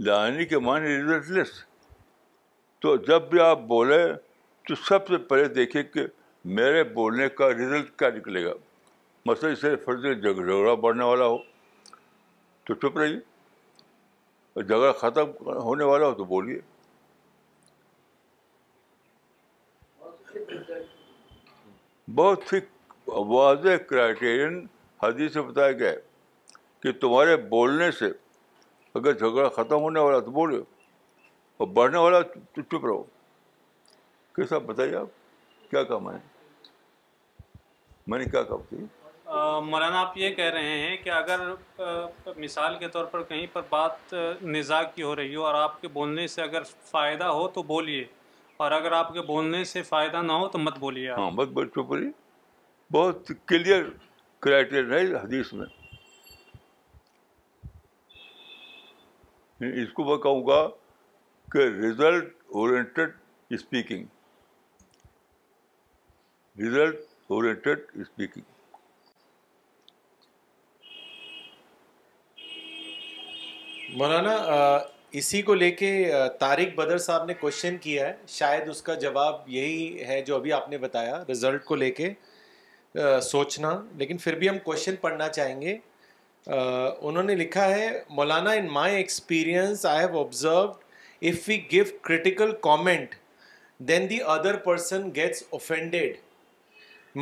[0.08, 1.52] لایانی کے معنی ریزلٹ لیس
[2.82, 4.06] تو جب بھی آپ بولیں
[4.68, 6.06] تو سب سے پہلے دیکھیں کہ
[6.60, 8.54] میرے بولنے کا ریزلٹ کیا نکلے گا
[9.28, 11.38] مسئل سے فرض جھگڑا بڑھنے والا ہو
[12.68, 15.32] تو چپ رہیے جھگڑا ختم
[15.64, 16.60] ہونے والا ہو تو بولیے
[22.20, 22.60] بہت ہی
[23.34, 24.56] واضح کرائٹیرین
[25.04, 26.00] حدیث سے بتایا گیا ہے
[26.84, 28.08] کہ تمہارے بولنے سے
[29.00, 30.62] اگر جھگڑا ختم ہونے والا تو بولو
[31.58, 33.02] اور بڑھنے والا تو چپ رہو
[34.36, 35.10] کیسا بتائیے آپ
[35.72, 36.16] کیا ہے میں
[38.20, 38.84] نے کیا کہا کیا
[39.70, 41.40] مولانا آپ یہ کہہ رہے ہیں کہ اگر
[42.38, 44.14] مثال کے طور پر کہیں پر بات
[44.56, 48.04] نزا کی ہو رہی ہو اور آپ کے بولنے سے اگر فائدہ ہو تو بولیے
[48.66, 51.32] اور اگر آپ کے بولنے سے فائدہ نہ ہو تو مت بولیے ہاں
[52.92, 53.84] بہت کلیئر
[54.42, 55.66] کرائٹیرین ہے حدیث میں
[59.84, 60.62] اس کو میں کہوں گا
[61.52, 63.14] کہ result oriented
[63.58, 64.06] speaking
[66.62, 67.00] result
[67.36, 68.56] oriented speaking
[73.90, 74.32] Maulana
[75.20, 75.90] اسی کو لے کے
[76.40, 80.52] طارق بدر صاحب نے کوشچن کیا ہے شاید اس کا جواب یہی ہے جو ابھی
[80.54, 82.10] آپ نے بتایا رزلٹ کو لے کے
[83.30, 85.78] سوچنا لیکن پھر بھی ہم کوشچن پڑھنا چاہیں گے
[86.48, 90.76] انہوں نے لکھا ہے Maulana in my experience I have observed
[91.30, 93.16] if we give critical comment
[93.88, 96.16] then the other person gets offended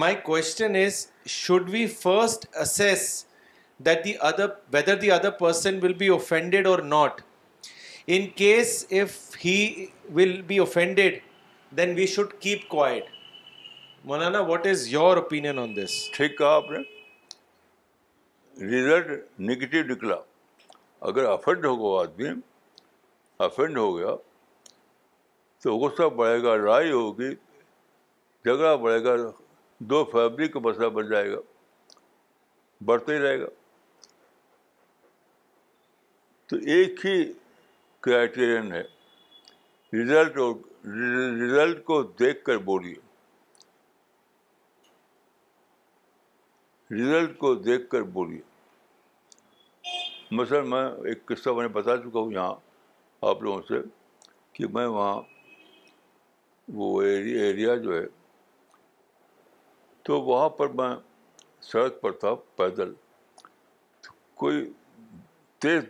[0.02, 1.06] my question is
[1.40, 3.24] should we first assess
[3.84, 7.22] other person will be offended or not
[8.16, 11.18] in case if he will be offended
[11.78, 12.84] then we should keep کو
[14.48, 15.48] what is your opinion
[16.16, 16.80] ٹھیک کہا آپ نے
[18.72, 20.16] result negative نکلا
[21.08, 22.30] اگر offend ہوگا آدمی
[23.48, 24.16] offend ہو گیا
[25.64, 29.16] تو غصہ بڑھے گا لڑ ہوگی جھگڑا بڑھے گا
[29.92, 31.38] دو فیملی کا مسئلہ بن جائے گا
[32.86, 33.46] بڑھتے ہی رہے گا
[36.48, 37.16] تو ایک ہی
[38.06, 38.82] کرائٹیرین ہے
[40.02, 40.54] رزلٹ اور
[41.42, 42.94] رزلٹ کو دیکھ کر بولیے
[46.96, 48.42] رزلٹ کو دیکھ کر بولیے
[50.40, 52.54] مثلاً میں ایک قصہ میں بتا چکا ہوں یہاں
[53.30, 53.82] آپ لوگوں سے
[54.54, 55.20] کہ میں وہاں
[56.74, 58.06] وہ ایریا جو ہے
[60.06, 60.94] تو وہاں پر میں
[61.72, 62.94] سڑک پر تھا پیدل
[64.44, 64.66] کوئی
[65.62, 65.84] تیز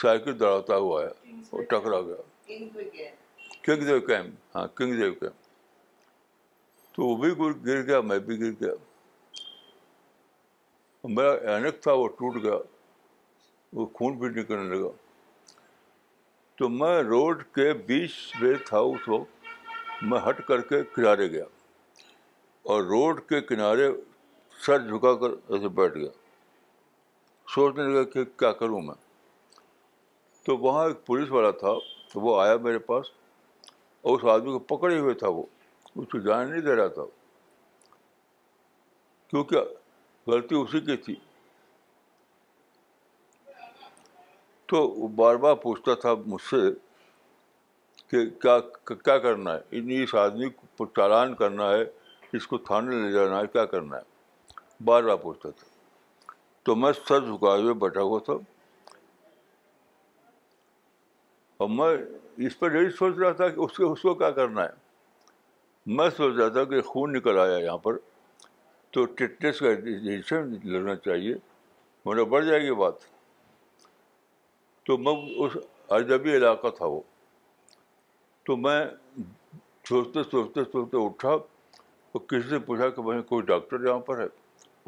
[0.00, 1.10] سائیکل دوڑاتا ہوا آیا
[1.50, 3.10] اور ٹکرا گیا
[3.64, 5.44] کنگ دیو کیمپ ہاں کنگ دیو کیمپ
[6.94, 7.30] تو وہ بھی
[7.66, 8.72] گر گیا میں بھی گر گیا
[11.14, 12.58] میرا اینک تھا وہ ٹوٹ گیا
[13.78, 14.90] وہ خون بھی نکلنے لگا
[16.58, 21.44] تو میں روڈ کے بیچ میں تھا اس وقت میں ہٹ کر کے کنارے گیا
[22.72, 23.88] اور روڈ کے کنارے
[24.66, 26.10] سر جھکا کر ایسے بیٹھ گیا
[27.54, 28.94] سوچنے لگا کہ کیا کروں میں
[30.46, 31.72] تو وہاں ایک پولیس والا تھا
[32.12, 33.06] تو وہ آیا میرے پاس
[34.02, 35.42] اور اس آدمی کو پکڑے ہوئے تھا وہ
[35.98, 37.04] اس کو جانے نہیں دے رہا تھا
[39.30, 39.60] کیونکہ
[40.30, 41.14] غلطی اسی کی تھی
[44.70, 46.60] تو وہ بار بار پوچھتا تھا مجھ سے
[48.10, 48.58] کہ کیا
[48.94, 51.82] کیا کرنا ہے اس آدمی کو چالان کرنا ہے
[52.36, 55.74] اس کو تھانے لے جانا ہے کیا کرنا ہے بار بار پوچھتا تھا
[56.64, 58.32] تو میں سر جھکائے ہوئے بیٹھا ہوا تھا
[61.58, 61.96] اور میں
[62.46, 64.84] اس پر یہی سوچ رہا تھا کہ اس کے اس کو کیا کرنا ہے
[65.98, 67.96] میں سوچ رہا تھا کہ خون نکل آیا یہاں پر
[68.96, 69.24] تو کا
[69.68, 71.34] انجیکشن لینا چاہیے
[72.04, 73.04] ورنہ بڑھ جائے گی بات
[74.86, 75.56] تو میں اس
[75.98, 77.00] اجنبی علاقہ تھا وہ
[78.46, 78.76] تو میں
[79.88, 84.26] سوچتے سوچتے سوچتے اٹھا اور کسی سے پوچھا کہ بھائی کوئی ڈاکٹر یہاں پر ہے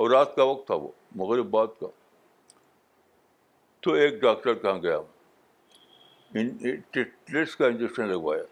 [0.01, 0.89] اور رات کا وقت تھا وہ
[1.23, 1.87] مغرب بعد کا
[3.87, 4.97] تو ایک ڈاکٹر کہاں گیا
[6.33, 8.43] ٹیٹلیٹس کا انجیکشن لگوایا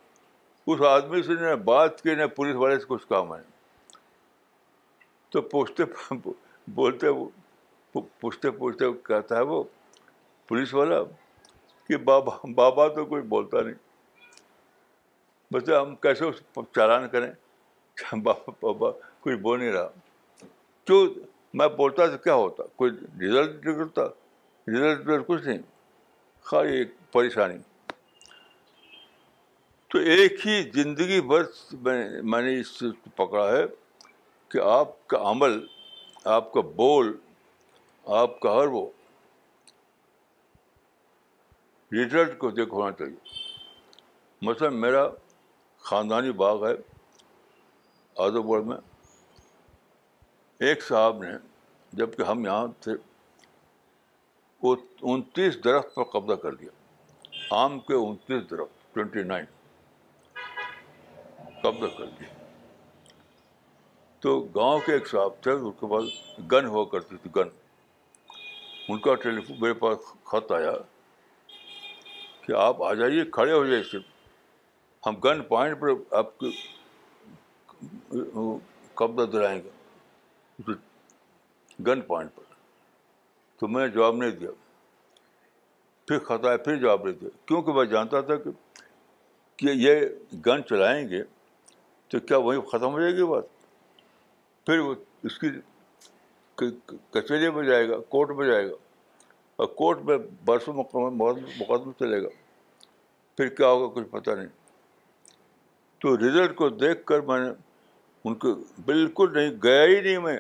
[0.73, 3.43] اس آدمی سے نہ بات کی نہ پولیس والے سے کچھ کام آئے
[5.31, 5.85] تو پوچھتے
[6.75, 7.29] بولتے وہ
[8.21, 9.63] پوچھتے پوچھتے کہتا ہے وہ
[10.49, 11.03] پولیس والا
[11.89, 13.75] کہ بابا بابا تو کوئی بولتا نہیں
[15.53, 16.43] بولتے ہم کیسے اس
[16.77, 17.31] چالان کریں
[18.23, 19.89] بابا بابا کوئی بول نہیں رہا
[20.87, 21.03] تو
[21.59, 24.03] میں بولتا تو کیا ہوتا کوئی رزلٹ نکلتا
[24.73, 25.59] رزلٹ کچھ نہیں
[26.47, 27.57] خالی ایک پریشانی
[29.91, 31.43] تو ایک ہی زندگی بھر
[31.85, 33.63] میں میں نے اس چیز کو پکڑا ہے
[34.53, 35.59] کہ آپ کا عمل
[36.35, 37.13] آپ کا بول
[38.19, 38.85] آپ کا ہر وہ
[41.93, 45.07] ریزلٹ کو دیکھ ہونا چاہیے مثلاً میرا
[45.89, 46.75] خاندانی باغ ہے
[48.27, 48.77] آدھو بڑھ میں
[50.69, 51.33] ایک صاحب نے
[52.03, 52.93] جب کہ ہم یہاں تھے
[54.63, 54.77] وہ
[55.15, 56.85] انتیس درخت پر قبضہ کر دیا
[57.51, 59.45] آم کے انتیس درخت ٹوینٹی نائن
[61.63, 62.29] قبضہ کر لیا
[64.21, 67.49] تو گاؤں کے ایک صاحب تھے اس کے بعد گن ہوا کرتی تھی گن
[68.93, 69.99] ان کا ٹیلی میرے پاس
[70.31, 70.73] خط آیا
[72.47, 76.51] کہ آپ آ جائیے کھڑے ہو جائیے صرف ہم گن پوائنٹ پر آپ کے
[79.01, 80.75] قبضہ دلائیں گے
[81.87, 82.55] گن پوائنٹ پر
[83.61, 84.51] تو میں جواب نہیں دیا
[86.09, 88.35] پھر خطا ہے پھر جواب دیتے کیونکہ میں جانتا تھا
[89.57, 90.01] کہ یہ
[90.47, 91.23] گن چلائیں گے
[92.11, 93.45] تو کیا وہیں ختم ہو جائے گی بات
[94.67, 94.95] پھر وہ
[95.31, 95.49] اس کی
[96.63, 98.75] کچہری میں جائے گا کورٹ میں جائے گا
[99.57, 102.29] اور کورٹ میں برسوں مقدم چلے گا
[103.37, 104.47] پھر کیا ہوگا کچھ پتہ نہیں
[106.01, 107.51] تو رزلٹ کو دیکھ کر میں نے
[108.29, 108.55] ان کو
[108.85, 110.37] بالکل نہیں گیا ہی نہیں میں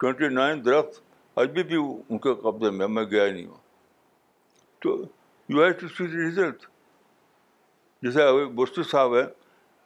[0.00, 1.00] ٹوینٹی نائن درخت
[1.44, 3.66] ابھی بھی ان کے قبضے میں میں گیا ہی نہیں ہوں
[4.80, 4.90] تو
[5.48, 6.66] you have to see result
[8.02, 9.26] جیسے ابھی مرشد صاحب ہیں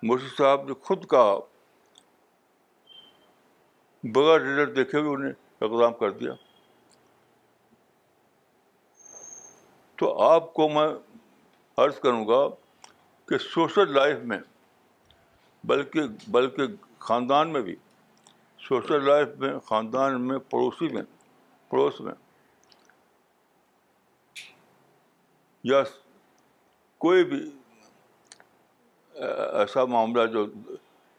[0.09, 1.36] مرشد صاحب نے خود کہا
[4.14, 5.32] بغیر ریزلٹ دیکھے ہوئے انہیں
[5.68, 6.32] اقدام کر دیا
[9.99, 10.88] تو آپ کو میں
[11.84, 12.47] عرض کروں گا
[13.28, 14.38] کہ سوشل لائف میں
[15.70, 16.66] بلکہ بلکہ
[17.09, 17.74] خاندان میں بھی
[18.68, 21.03] سوشل لائف میں خاندان میں پڑوسی میں
[21.70, 22.12] پڑوس میں
[25.71, 25.83] یا
[27.01, 27.39] کوئی بھی
[29.25, 30.45] ایسا معاملہ جو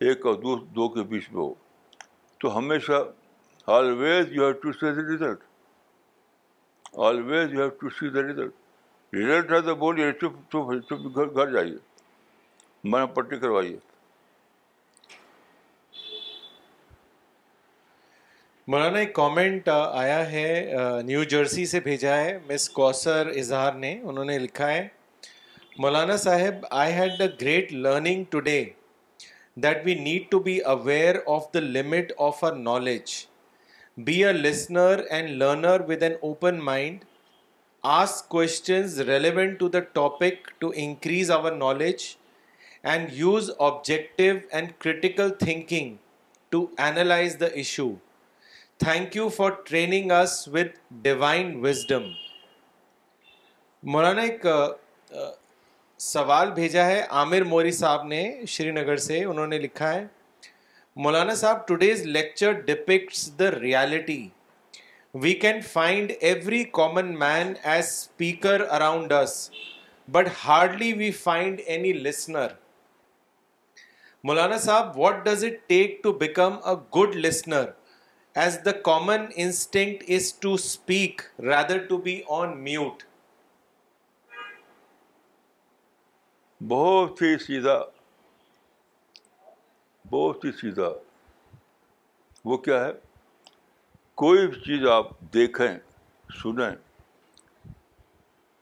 [0.08, 1.54] ایک اور دو دو کے بیچ میں ہو
[2.40, 3.04] تو ہمیشہ
[3.76, 5.44] always you have to see the result
[7.10, 8.54] always you have to see the result
[9.16, 11.76] result ہے تو بولیے چپ چپ چپ گھر جائیے
[12.90, 13.78] مرا پٹی کروائیے
[18.72, 20.74] مولانا ایک کامنٹ آیا ہے
[21.06, 24.88] نیو جرسی سے بھیجا ہے مس کوثر اظہار نے انہوں نے لکھا ہے
[25.86, 28.64] مولانا صاحب I had a great learning today
[29.64, 33.12] that we need to be aware of the limit of our knowledge
[34.06, 37.04] be a listener and learner with an open mind
[38.00, 42.04] ask questions relevant to the topic to increase our knowledge
[42.94, 45.96] and use objective and critical thinking
[46.52, 47.92] to analyse the issue
[48.80, 52.04] thank you for training us with divine wisdom
[53.94, 54.46] Maulana ایک
[56.04, 60.06] سوال بھیجا ہے عامر موری صاحب نے شری نگر سے انہوں نے لکھا ہے
[61.04, 64.28] مولانا صاحب today's lecture depicts the reality
[65.22, 69.40] we can find every common man as speaker around us
[70.12, 72.54] but hardly we find any listener
[74.28, 77.70] Maulana صاحب what does it take to become a good listener
[78.42, 83.04] as the common instinct is to speak rather to be on mute
[86.68, 87.78] بہت ہی سیدھا
[90.12, 90.88] بہت ہی سیدھا
[92.46, 92.92] وہ کیا ہے
[94.24, 95.68] کوئی بھی چیز آپ دیکھیں
[96.42, 96.76] سنیں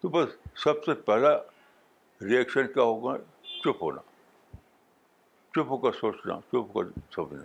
[0.02, 1.36] تو بس سب سے پہلا
[2.28, 3.18] ریئیکشن کیا ہوگا
[3.62, 4.02] چپ ہونا
[5.54, 7.44] چپ ہو کر سوچنا چپ ہو کر سمجھنا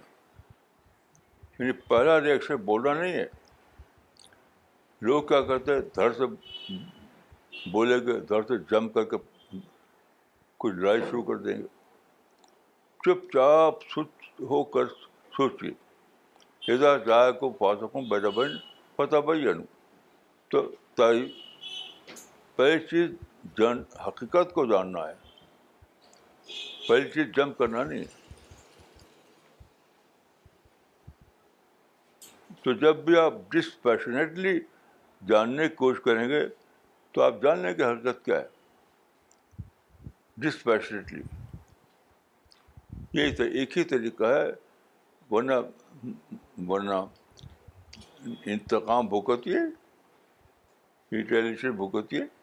[1.59, 3.25] یعنی پہلا ریئیکشن بولنا نہیں ہے
[5.07, 6.27] لوگ کیا کرتے ہیں دھر سے
[7.73, 9.17] بولیں گے دھر سے جم کر کے
[10.65, 11.67] کچھ لڑائی شروع کر دیں گے
[13.05, 14.87] چپ چاپ سچ ہو کر
[15.37, 15.73] سوچیے
[17.41, 18.57] کو پا سکوں بیدا دبن
[18.97, 19.65] پتہ بھائی یعنی
[20.51, 20.63] تو
[20.97, 23.11] پہلی چیز
[23.59, 25.15] جان حقیقت کو جاننا ہے
[26.89, 28.16] پہلی چیز جم کرنا نہیں ہے
[32.67, 34.59] تو جب بھی آپ ڈسپیشنیٹلی
[35.29, 36.41] جاننے کی کوشش کریں گے
[37.15, 39.63] تو آپ جان لیں کہ حقیقت کیا ہے
[40.47, 41.21] ڈسپیشنیٹلی
[43.19, 44.45] یہی ایک ہی طریقہ ہے
[45.35, 45.61] ورنہ
[46.69, 47.01] ورنہ
[48.35, 49.61] انتقام بھگتیے
[51.17, 52.36] ریٹیلیشن بھگتیے